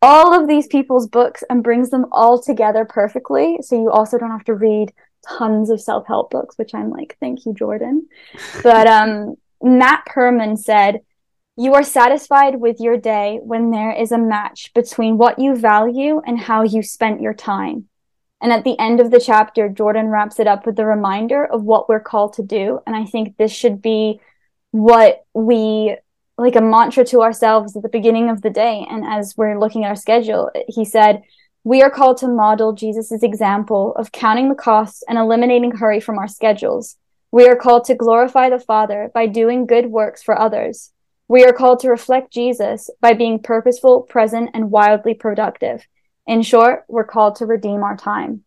all 0.01 0.39
of 0.39 0.47
these 0.47 0.67
people's 0.67 1.07
books 1.07 1.43
and 1.49 1.63
brings 1.63 1.89
them 1.89 2.05
all 2.11 2.41
together 2.41 2.85
perfectly. 2.85 3.57
So 3.61 3.75
you 3.75 3.89
also 3.89 4.17
don't 4.17 4.31
have 4.31 4.45
to 4.45 4.53
read 4.53 4.93
tons 5.27 5.69
of 5.69 5.81
self-help 5.81 6.29
books, 6.29 6.57
which 6.57 6.73
I'm 6.73 6.91
like, 6.91 7.17
thank 7.19 7.45
you, 7.45 7.53
Jordan. 7.53 8.07
But 8.63 8.87
um 8.87 9.35
Matt 9.61 10.05
Perman 10.07 10.57
said 10.57 11.01
you 11.57 11.73
are 11.73 11.83
satisfied 11.83 12.61
with 12.61 12.79
your 12.79 12.97
day 12.97 13.39
when 13.41 13.71
there 13.71 13.91
is 13.91 14.11
a 14.11 14.17
match 14.17 14.71
between 14.75 15.17
what 15.17 15.39
you 15.39 15.55
value 15.55 16.21
and 16.25 16.39
how 16.39 16.61
you 16.61 16.83
spent 16.83 17.19
your 17.19 17.33
time. 17.33 17.89
And 18.39 18.53
at 18.53 18.63
the 18.63 18.79
end 18.79 18.99
of 18.99 19.09
the 19.09 19.19
chapter, 19.19 19.67
Jordan 19.67 20.09
wraps 20.09 20.39
it 20.39 20.45
up 20.45 20.67
with 20.67 20.75
the 20.75 20.85
reminder 20.85 21.43
of 21.43 21.63
what 21.63 21.89
we're 21.89 21.99
called 21.99 22.33
to 22.33 22.43
do. 22.43 22.79
And 22.85 22.95
I 22.95 23.05
think 23.05 23.37
this 23.37 23.51
should 23.51 23.81
be 23.81 24.19
what 24.69 25.25
we 25.33 25.97
like 26.37 26.55
a 26.55 26.61
mantra 26.61 27.03
to 27.03 27.23
ourselves 27.23 27.75
at 27.75 27.81
the 27.81 27.89
beginning 27.89 28.29
of 28.29 28.43
the 28.43 28.51
day. 28.51 28.85
And 28.87 29.03
as 29.03 29.35
we're 29.35 29.59
looking 29.59 29.83
at 29.83 29.89
our 29.89 29.95
schedule, 29.95 30.51
he 30.67 30.85
said, 30.85 31.23
We 31.63 31.81
are 31.81 31.89
called 31.89 32.17
to 32.17 32.27
model 32.27 32.73
Jesus' 32.73 33.23
example 33.23 33.95
of 33.95 34.11
counting 34.11 34.49
the 34.49 34.55
costs 34.55 35.03
and 35.09 35.17
eliminating 35.17 35.71
hurry 35.71 35.99
from 35.99 36.19
our 36.19 36.27
schedules. 36.27 36.97
We 37.31 37.47
are 37.47 37.55
called 37.55 37.85
to 37.85 37.95
glorify 37.95 38.51
the 38.51 38.59
Father 38.59 39.09
by 39.11 39.25
doing 39.25 39.65
good 39.65 39.87
works 39.87 40.21
for 40.21 40.39
others. 40.39 40.91
We 41.27 41.43
are 41.43 41.53
called 41.53 41.79
to 41.81 41.89
reflect 41.89 42.31
Jesus 42.31 42.89
by 43.01 43.13
being 43.13 43.39
purposeful, 43.39 44.01
present, 44.01 44.51
and 44.53 44.71
wildly 44.71 45.13
productive. 45.13 45.85
In 46.25 46.41
short, 46.41 46.85
we're 46.87 47.03
called 47.03 47.37
to 47.37 47.45
redeem 47.45 47.83
our 47.83 47.97
time. 47.97 48.43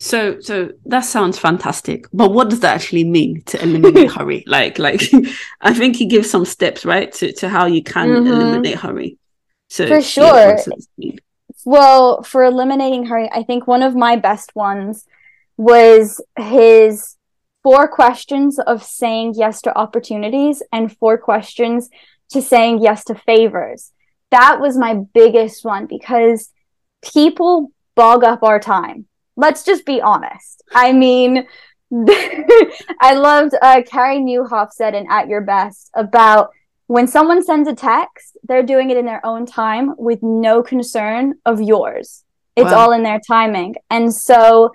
So, 0.00 0.40
so 0.40 0.70
that 0.86 1.00
sounds 1.00 1.38
fantastic, 1.38 2.06
but 2.12 2.32
what 2.32 2.50
does 2.50 2.60
that 2.60 2.74
actually 2.74 3.04
mean 3.04 3.42
to 3.46 3.62
eliminate 3.62 4.10
hurry? 4.16 4.44
Like, 4.46 4.78
like, 4.78 5.02
I 5.60 5.72
think 5.72 5.96
he 5.96 6.06
gives 6.06 6.28
some 6.28 6.44
steps, 6.44 6.84
right, 6.84 7.10
to 7.12 7.32
to 7.32 7.48
how 7.48 7.66
you 7.66 7.82
can 7.82 8.08
Mhm. 8.08 8.26
eliminate 8.26 8.78
hurry. 8.78 9.18
So, 9.70 9.86
For 9.86 10.02
sure. 10.02 10.46
what 10.46 10.56
does 10.56 10.64
this 10.66 10.88
mean? 10.98 11.18
Well, 11.64 12.22
for 12.22 12.44
eliminating 12.44 13.06
hurry, 13.06 13.30
I 13.32 13.44
think 13.44 13.66
one 13.66 13.82
of 13.82 13.94
my 13.94 14.16
best 14.16 14.54
ones 14.54 15.06
was 15.56 16.20
his 16.38 17.16
four 17.64 17.88
questions 17.88 18.60
of 18.60 18.84
saying 18.84 19.34
yes 19.36 19.60
to 19.62 19.76
opportunities 19.76 20.62
and 20.70 20.96
four 20.96 21.18
questions 21.18 21.90
to 22.30 22.40
saying 22.40 22.80
yes 22.80 23.02
to 23.04 23.14
favors. 23.14 23.90
That 24.30 24.60
was 24.60 24.78
my 24.78 24.94
biggest 24.94 25.64
one 25.64 25.86
because 25.86 26.52
people 27.02 27.72
bog 27.96 28.22
up 28.22 28.42
our 28.44 28.60
time. 28.60 29.06
Let's 29.36 29.64
just 29.64 29.84
be 29.84 30.00
honest. 30.00 30.62
I 30.72 30.92
mean, 30.92 31.46
I 33.00 33.14
loved 33.14 33.54
uh, 33.60 33.82
Carey 33.90 34.18
Nieuwhof 34.18 34.70
said 34.72 34.94
in 34.94 35.06
At 35.10 35.28
Your 35.28 35.40
Best 35.40 35.90
about 35.94 36.50
when 36.86 37.06
someone 37.06 37.42
sends 37.42 37.68
a 37.68 37.74
text, 37.74 38.36
they're 38.44 38.62
doing 38.62 38.90
it 38.90 38.96
in 38.96 39.06
their 39.06 39.24
own 39.24 39.46
time 39.46 39.94
with 39.96 40.22
no 40.22 40.62
concern 40.62 41.34
of 41.46 41.60
yours. 41.62 42.24
It's 42.56 42.70
Wow. 42.70 42.78
all 42.78 42.92
in 42.92 43.02
their 43.02 43.20
timing. 43.26 43.74
And 43.90 44.14
so, 44.14 44.70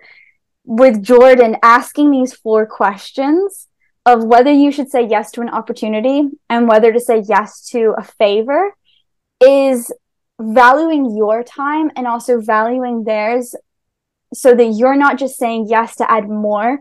with 0.70 1.02
Jordan 1.02 1.58
asking 1.64 2.12
these 2.12 2.32
four 2.32 2.68
questions 2.68 3.68
of 4.06 4.24
whether 4.24 4.52
you 4.52 4.72
should 4.72 4.92
say 4.92 5.02
yes 5.02 5.32
to 5.32 5.42
an 5.42 5.50
opportunity 5.50 6.30
and 6.48 6.68
whether 6.68 6.94
to 6.94 7.00
say 7.00 7.24
yes 7.28 7.68
to 7.70 7.96
a 7.98 8.04
favor 8.04 8.76
is 9.42 9.92
valuing 10.40 11.18
your 11.18 11.44
time 11.44 11.90
and 11.96 12.06
also 12.06 12.40
valuing 12.40 13.04
theirs 13.04 13.56
so 14.32 14.54
that 14.54 14.76
you're 14.78 14.96
not 14.96 15.18
just 15.18 15.40
saying 15.40 15.66
yes 15.68 15.96
to 15.96 16.10
add 16.10 16.30
more 16.30 16.78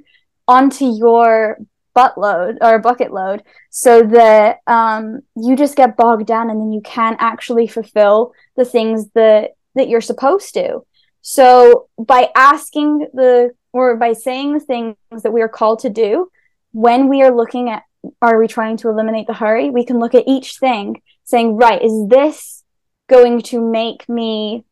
onto 0.47 0.85
your 0.85 1.57
buttload 1.97 2.59
or 2.61 2.79
bucket 2.79 3.11
load 3.11 3.43
so 3.71 4.03
that 4.03 4.59
um, 4.67 5.21
you 5.35 5.57
just 5.57 5.77
get 5.77 5.97
bogged 5.97 6.27
down 6.27 6.51
and 6.51 6.61
then 6.61 6.73
you 6.73 6.83
can't 6.83 7.17
actually 7.21 7.67
fulfill 7.67 8.33
the 8.55 8.67
things 8.67 9.09
that 9.15 9.53
that 9.75 9.89
you're 9.89 10.03
supposed 10.03 10.53
to. 10.53 10.85
So 11.23 11.89
by 11.99 12.29
asking 12.37 13.09
the 13.15 13.55
or 13.79 13.97
by 13.97 14.13
saying 14.13 14.53
the 14.53 14.61
things 14.61 14.97
that 15.23 15.33
we 15.33 15.43
are 15.43 15.49
called 15.49 15.81
to 15.81 15.91
do 15.91 16.31
when 16.73 17.09
we 17.09 17.23
are 17.23 17.35
looking 17.35 17.71
at 17.71 17.83
are 18.23 18.39
we 18.39 18.47
trying 18.47 18.77
to 18.77 18.89
eliminate 18.89 19.27
the 19.27 19.35
hurry 19.35 19.71
we 19.71 19.85
can 19.85 19.99
look 19.99 20.15
at 20.15 20.25
each 20.27 20.59
thing 20.59 21.01
saying 21.25 21.57
right 21.57 21.83
is 21.83 22.09
this 22.09 22.63
going 23.09 23.41
to 23.41 23.61
make 23.61 24.09
me 24.09 24.65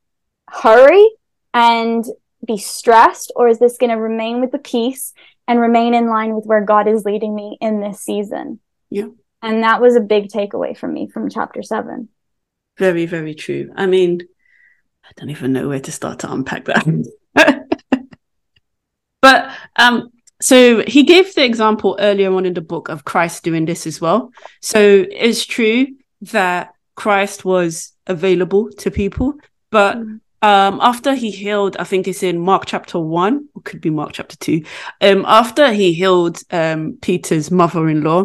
hurry 0.48 1.10
and 1.52 2.04
be 2.46 2.58
stressed 2.58 3.32
or 3.34 3.48
is 3.48 3.58
this 3.58 3.78
going 3.78 3.90
to 3.90 3.96
remain 3.96 4.40
with 4.40 4.52
the 4.52 4.58
peace 4.58 5.12
and 5.48 5.60
remain 5.60 5.94
in 5.94 6.08
line 6.08 6.34
with 6.34 6.44
where 6.44 6.64
God 6.64 6.88
is 6.88 7.04
leading 7.04 7.34
me 7.34 7.56
in 7.60 7.80
this 7.80 8.00
season. 8.00 8.60
Yeah. 8.90 9.08
And 9.42 9.62
that 9.62 9.80
was 9.80 9.96
a 9.96 10.00
big 10.00 10.28
takeaway 10.28 10.76
for 10.76 10.88
me 10.88 11.08
from 11.08 11.30
chapter 11.30 11.62
seven. 11.62 12.08
Very, 12.78 13.06
very 13.06 13.34
true. 13.34 13.72
I 13.74 13.86
mean, 13.86 14.20
I 15.04 15.08
don't 15.16 15.30
even 15.30 15.52
know 15.52 15.68
where 15.68 15.80
to 15.80 15.92
start 15.92 16.20
to 16.20 16.32
unpack 16.32 16.64
that. 16.66 16.86
but 19.26 19.40
um, 19.84 19.96
so 20.50 20.56
he 20.94 21.02
gave 21.14 21.26
the 21.34 21.44
example 21.44 21.90
earlier 22.08 22.30
on 22.36 22.44
in 22.46 22.54
the 22.54 22.68
book 22.72 22.86
of 22.88 23.04
Christ 23.10 23.44
doing 23.48 23.66
this 23.66 23.86
as 23.90 24.00
well. 24.04 24.20
So 24.60 24.80
it's 25.26 25.44
true 25.56 25.80
that 26.36 26.62
Christ 27.02 27.38
was 27.44 27.92
available 28.06 28.64
to 28.82 28.90
people, 29.02 29.28
but 29.70 29.94
Mm. 29.96 30.20
um, 30.50 30.74
after 30.92 31.12
he 31.22 31.30
healed, 31.44 31.74
I 31.82 31.84
think 31.90 32.06
it's 32.06 32.22
in 32.22 32.38
Mark 32.50 32.62
chapter 32.72 32.98
one, 33.22 33.34
or 33.54 33.62
could 33.68 33.80
be 33.86 33.90
Mark 33.90 34.12
chapter 34.18 34.36
two. 34.46 34.58
Um, 35.06 35.24
after 35.42 35.64
he 35.80 35.88
healed 36.00 36.36
um, 36.60 36.80
Peter's 37.06 37.50
mother-in-law, 37.50 38.22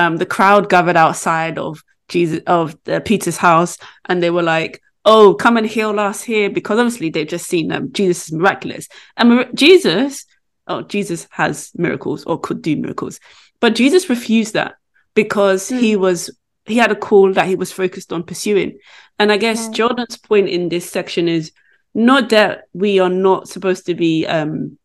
um, 0.00 0.12
the 0.22 0.30
crowd 0.36 0.64
gathered 0.74 0.96
outside 0.96 1.56
of 1.58 1.82
Jesus 2.12 2.40
of 2.46 2.64
uh, 2.86 3.00
Peter's 3.10 3.38
house, 3.48 3.72
and 4.08 4.22
they 4.22 4.32
were 4.36 4.46
like, 4.56 4.72
"Oh, 5.04 5.34
come 5.44 5.58
and 5.58 5.66
heal 5.66 5.94
us 6.10 6.18
here," 6.32 6.48
because 6.58 6.78
obviously 6.80 7.10
they've 7.10 7.34
just 7.36 7.48
seen 7.52 7.66
um, 7.72 7.84
Jesus 7.98 8.26
is 8.26 8.32
miraculous, 8.32 8.84
and 9.16 9.28
Jesus, 9.54 10.24
oh, 10.68 10.82
Jesus 10.82 11.26
has 11.30 11.70
miracles 11.74 12.24
or 12.24 12.38
could 12.38 12.62
do 12.62 12.76
miracles, 12.76 13.20
but 13.60 13.74
Jesus 13.74 14.08
refused 14.10 14.54
that 14.54 14.74
because 15.14 15.68
he 15.68 15.96
was 15.96 16.30
he 16.66 16.76
had 16.76 16.92
a 16.92 16.96
call 16.96 17.32
that 17.32 17.46
he 17.46 17.56
was 17.56 17.72
focused 17.72 18.12
on 18.12 18.22
pursuing, 18.22 18.78
and 19.18 19.32
I 19.32 19.36
guess 19.38 19.66
Right. 19.66 19.74
Jordan's 19.76 20.16
point 20.18 20.48
in 20.48 20.68
this 20.68 20.88
section 20.88 21.28
is 21.28 21.52
not 21.94 22.28
that 22.28 22.64
we 22.74 22.98
are 23.00 23.08
not 23.10 23.48
supposed 23.48 23.86
to 23.86 23.94
be 23.94 24.26
um 24.26 24.78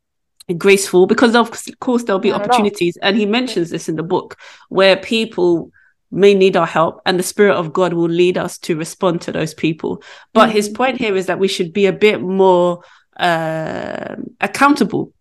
graceful 0.57 1.05
because 1.07 1.35
of 1.35 1.51
course 1.79 2.03
there'll 2.03 2.19
be 2.19 2.29
Not 2.31 2.41
opportunities. 2.41 2.97
And 3.01 3.15
he 3.17 3.25
mentions 3.25 3.69
this 3.69 3.87
in 3.87 3.95
the 3.95 4.03
book 4.03 4.37
where 4.69 4.97
people 4.97 5.71
may 6.11 6.33
need 6.33 6.55
our 6.57 6.67
help 6.67 7.01
and 7.05 7.17
the 7.17 7.23
spirit 7.23 7.55
of 7.55 7.73
god 7.73 7.93
will 7.93 8.09
lead 8.09 8.37
us 8.37 8.57
to 8.59 8.75
respond 8.75 9.21
to 9.21 9.31
those 9.31 9.53
people. 9.53 10.03
But 10.33 10.51
his 10.51 10.69
Mhm. 10.69 10.75
point 10.75 10.97
here 10.97 11.15
is 11.15 11.25
that 11.27 11.39
we 11.39 11.47
should 11.47 11.73
be 11.73 11.85
a 11.85 11.93
bit 11.93 12.21
more 12.21 12.83
um 13.17 14.35
accountable 14.41 15.13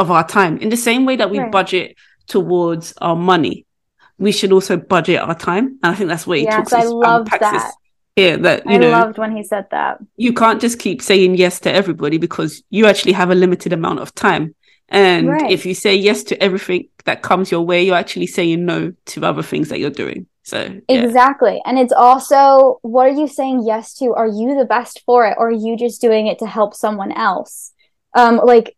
of 0.00 0.10
our 0.10 0.26
time 0.38 0.54
in 0.64 0.68
the 0.74 0.76
same 0.88 1.02
way 1.08 1.16
that 1.20 1.30
we 1.30 1.38
Right. 1.38 1.52
budget 1.58 1.88
towards 2.34 2.86
our 3.06 3.16
money 3.32 3.56
we 4.26 4.32
should 4.38 4.52
also 4.56 4.74
budget 4.94 5.18
our 5.26 5.34
time 5.50 5.66
and 5.82 5.88
i 5.92 5.94
think 5.96 6.08
that's 6.12 6.26
what 6.26 6.38
he 6.38 6.44
Yes, 6.44 6.56
talks 6.56 6.72
I 6.72 6.84
loved 6.84 7.30
this 7.32 7.40
that. 7.40 7.72
here 8.16 8.36
that 8.46 8.58
you 8.66 8.76
I 8.76 8.78
know 8.82 8.90
loved 8.98 9.18
when 9.22 9.32
he 9.36 9.42
said 9.52 9.66
that. 9.70 9.98
you 10.26 10.32
can't 10.42 10.60
just 10.60 10.78
keep 10.84 10.98
saying 11.10 11.30
yes 11.44 11.60
to 11.64 11.70
everybody 11.80 12.18
because 12.26 12.52
you 12.70 12.86
actually 12.90 13.14
have 13.20 13.30
a 13.30 13.34
limited 13.44 13.72
amount 13.72 14.00
of 14.00 14.08
time. 14.14 14.44
And 14.92 15.28
Right. 15.28 15.50
if 15.56 15.60
you 15.68 15.74
say 15.74 15.94
yes 16.08 16.24
to 16.30 16.34
everything 16.46 16.82
that 17.08 17.22
comes 17.28 17.46
your 17.54 17.62
way, 17.70 17.78
you're 17.84 18.02
actually 18.04 18.26
saying 18.38 18.58
no 18.72 18.78
to 19.10 19.16
other 19.30 19.44
things 19.50 19.68
that 19.70 19.78
you're 19.80 19.98
doing. 20.04 20.20
So 20.42 20.58
yeah. 20.88 21.04
Exactly. 21.06 21.56
And 21.64 21.78
it's 21.82 21.92
also 22.08 22.78
what 22.82 23.04
are 23.08 23.16
you 23.22 23.28
saying 23.28 23.56
yes 23.72 23.94
to? 23.98 24.06
Are 24.20 24.26
you 24.40 24.48
the 24.58 24.64
best 24.76 24.94
for 25.06 25.18
it 25.28 25.36
or 25.38 25.46
are 25.50 25.60
you 25.66 25.76
just 25.84 26.00
doing 26.06 26.24
it 26.26 26.38
to 26.40 26.46
help 26.58 26.74
someone 26.74 27.12
else? 27.12 27.72
Um 28.20 28.34
like 28.52 28.68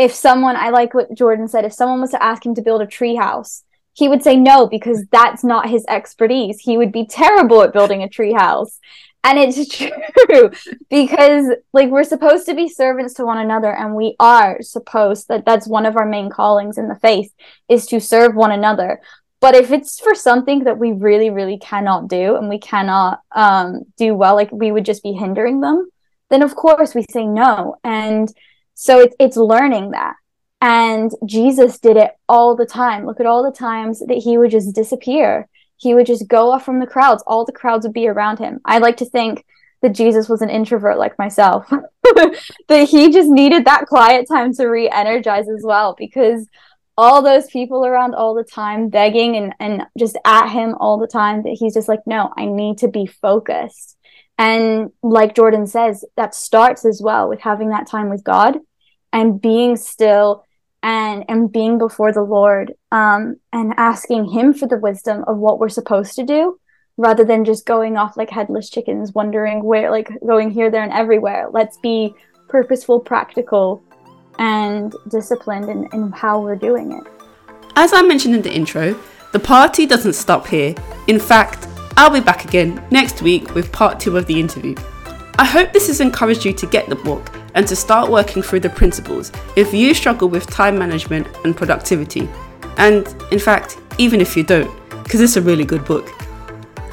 if 0.00 0.14
someone 0.14 0.56
I 0.56 0.70
like 0.70 0.94
what 0.94 1.12
Jordan 1.12 1.46
said, 1.46 1.66
if 1.66 1.74
someone 1.74 2.00
was 2.00 2.12
to 2.12 2.22
ask 2.22 2.44
him 2.44 2.54
to 2.54 2.62
build 2.62 2.80
a 2.80 2.86
tree 2.86 3.16
house, 3.16 3.64
he 3.92 4.08
would 4.08 4.22
say 4.22 4.34
no 4.34 4.66
because 4.66 5.04
that's 5.12 5.44
not 5.44 5.68
his 5.68 5.84
expertise. 5.88 6.58
He 6.58 6.78
would 6.78 6.90
be 6.90 7.06
terrible 7.06 7.62
at 7.62 7.74
building 7.74 8.02
a 8.02 8.08
tree 8.08 8.32
house. 8.32 8.78
And 9.22 9.38
it's 9.38 9.68
true 9.76 10.50
because 10.88 11.54
like 11.74 11.90
we're 11.90 12.04
supposed 12.04 12.46
to 12.46 12.54
be 12.54 12.66
servants 12.66 13.12
to 13.14 13.26
one 13.26 13.36
another 13.36 13.70
and 13.70 13.94
we 13.94 14.16
are 14.18 14.62
supposed 14.62 15.28
that 15.28 15.44
that's 15.44 15.68
one 15.68 15.84
of 15.84 15.98
our 15.98 16.06
main 16.06 16.30
callings 16.30 16.78
in 16.78 16.88
the 16.88 16.94
faith 16.94 17.34
is 17.68 17.84
to 17.88 18.00
serve 18.00 18.34
one 18.34 18.52
another. 18.52 19.02
But 19.38 19.54
if 19.54 19.70
it's 19.70 20.00
for 20.00 20.14
something 20.14 20.64
that 20.64 20.78
we 20.78 20.92
really, 20.92 21.28
really 21.28 21.58
cannot 21.58 22.08
do 22.08 22.36
and 22.36 22.48
we 22.48 22.58
cannot 22.58 23.20
um, 23.32 23.82
do 23.98 24.14
well, 24.14 24.34
like 24.34 24.50
we 24.50 24.72
would 24.72 24.86
just 24.86 25.02
be 25.02 25.12
hindering 25.12 25.60
them, 25.60 25.90
then 26.30 26.42
of 26.42 26.56
course 26.56 26.94
we 26.94 27.04
say 27.10 27.26
no. 27.26 27.76
And 27.84 28.32
so 28.80 28.98
it's 28.98 29.14
it's 29.18 29.36
learning 29.36 29.90
that. 29.90 30.14
And 30.62 31.10
Jesus 31.26 31.78
did 31.78 31.98
it 31.98 32.12
all 32.30 32.56
the 32.56 32.64
time. 32.64 33.04
Look 33.04 33.20
at 33.20 33.26
all 33.26 33.42
the 33.42 33.54
times 33.54 34.00
that 34.00 34.22
he 34.24 34.38
would 34.38 34.50
just 34.50 34.74
disappear. 34.74 35.48
He 35.76 35.92
would 35.94 36.06
just 36.06 36.28
go 36.28 36.50
off 36.50 36.64
from 36.64 36.80
the 36.80 36.86
crowds. 36.86 37.22
All 37.26 37.44
the 37.44 37.52
crowds 37.52 37.84
would 37.84 37.92
be 37.92 38.08
around 38.08 38.38
him. 38.38 38.58
I 38.64 38.78
like 38.78 38.96
to 38.96 39.04
think 39.04 39.44
that 39.82 39.92
Jesus 39.92 40.30
was 40.30 40.40
an 40.40 40.48
introvert 40.48 40.96
like 40.96 41.18
myself, 41.18 41.68
that 41.68 42.88
he 42.88 43.12
just 43.12 43.28
needed 43.28 43.66
that 43.66 43.84
quiet 43.84 44.26
time 44.26 44.54
to 44.54 44.66
re 44.66 44.88
energize 44.88 45.48
as 45.50 45.62
well 45.62 45.94
because 45.98 46.48
all 46.96 47.20
those 47.20 47.46
people 47.48 47.84
around 47.84 48.14
all 48.14 48.34
the 48.34 48.44
time 48.44 48.88
begging 48.88 49.36
and, 49.36 49.54
and 49.60 49.82
just 49.98 50.16
at 50.24 50.48
him 50.48 50.74
all 50.80 50.98
the 50.98 51.06
time 51.06 51.42
that 51.42 51.56
he's 51.58 51.72
just 51.72 51.88
like 51.88 52.00
no 52.04 52.30
i 52.36 52.44
need 52.44 52.76
to 52.76 52.88
be 52.88 53.06
focused 53.06 53.96
and 54.36 54.90
like 55.02 55.34
jordan 55.34 55.66
says 55.66 56.04
that 56.16 56.34
starts 56.34 56.84
as 56.84 57.00
well 57.02 57.26
with 57.26 57.40
having 57.40 57.70
that 57.70 57.86
time 57.86 58.10
with 58.10 58.22
god 58.22 58.58
and 59.12 59.40
being 59.40 59.76
still 59.76 60.44
and 60.82 61.24
and 61.28 61.52
being 61.52 61.78
before 61.78 62.12
the 62.12 62.22
lord 62.22 62.72
um 62.90 63.36
and 63.52 63.74
asking 63.76 64.24
him 64.24 64.54
for 64.54 64.66
the 64.66 64.78
wisdom 64.78 65.24
of 65.26 65.36
what 65.36 65.58
we're 65.58 65.68
supposed 65.68 66.14
to 66.14 66.24
do 66.24 66.58
rather 66.96 67.24
than 67.24 67.44
just 67.44 67.66
going 67.66 67.96
off 67.96 68.16
like 68.16 68.30
headless 68.30 68.70
chickens 68.70 69.12
wondering 69.12 69.62
where 69.62 69.90
like 69.90 70.10
going 70.26 70.50
here 70.50 70.70
there 70.70 70.82
and 70.82 70.92
everywhere 70.92 71.48
let's 71.52 71.76
be 71.78 72.14
purposeful 72.48 72.98
practical 72.98 73.82
and 74.40 74.96
disciplined 75.08 75.68
in, 75.68 75.88
in 75.92 76.10
how 76.10 76.40
we're 76.40 76.56
doing 76.56 76.92
it. 76.92 77.04
As 77.76 77.92
I 77.92 78.02
mentioned 78.02 78.34
in 78.34 78.42
the 78.42 78.52
intro, 78.52 78.98
the 79.32 79.38
party 79.38 79.86
doesn't 79.86 80.14
stop 80.14 80.46
here. 80.46 80.74
In 81.06 81.20
fact, 81.20 81.68
I'll 81.96 82.10
be 82.10 82.20
back 82.20 82.44
again 82.44 82.82
next 82.90 83.22
week 83.22 83.54
with 83.54 83.70
part 83.70 84.00
two 84.00 84.16
of 84.16 84.26
the 84.26 84.40
interview. 84.40 84.74
I 85.38 85.44
hope 85.44 85.72
this 85.72 85.86
has 85.86 86.00
encouraged 86.00 86.44
you 86.44 86.52
to 86.54 86.66
get 86.66 86.88
the 86.88 86.96
book 86.96 87.30
and 87.54 87.66
to 87.66 87.74
start 87.76 88.10
working 88.10 88.42
through 88.42 88.60
the 88.60 88.70
principles 88.70 89.30
if 89.56 89.74
you 89.74 89.94
struggle 89.94 90.28
with 90.28 90.46
time 90.46 90.78
management 90.78 91.26
and 91.44 91.56
productivity. 91.56 92.28
And 92.76 93.06
in 93.30 93.38
fact, 93.38 93.78
even 93.98 94.20
if 94.20 94.36
you 94.36 94.42
don't, 94.42 94.70
because 95.04 95.20
it's 95.20 95.36
a 95.36 95.42
really 95.42 95.64
good 95.64 95.84
book. 95.84 96.08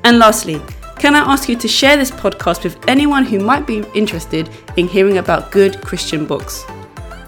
And 0.02 0.18
lastly, 0.18 0.60
can 0.98 1.14
I 1.14 1.20
ask 1.20 1.48
you 1.48 1.54
to 1.54 1.68
share 1.68 1.96
this 1.96 2.10
podcast 2.10 2.64
with 2.64 2.84
anyone 2.88 3.24
who 3.24 3.38
might 3.38 3.64
be 3.64 3.84
interested 3.94 4.50
in 4.76 4.88
hearing 4.88 5.18
about 5.18 5.52
good 5.52 5.80
Christian 5.82 6.26
books? 6.26 6.64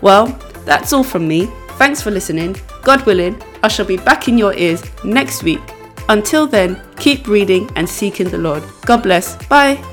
Well, 0.01 0.27
that's 0.65 0.93
all 0.93 1.05
from 1.05 1.29
me. 1.29 1.49
Thanks 1.83 2.01
for 2.01 2.13
listening. 2.13 2.55
God 2.83 3.05
willing, 3.07 3.43
I 3.65 3.67
shall 3.67 3.85
be 3.85 3.97
back 3.97 4.29
in 4.29 4.39
your 4.39 4.55
ears 4.55 4.85
next 5.03 5.43
week. 5.43 5.59
Until 6.09 6.47
then, 6.47 6.81
keep 6.97 7.27
reading 7.27 7.69
and 7.75 7.89
seeking 7.89 8.29
the 8.29 8.39
Lord. 8.39 8.63
God 8.87 9.03
bless. 9.03 9.35
Bye. 9.47 9.92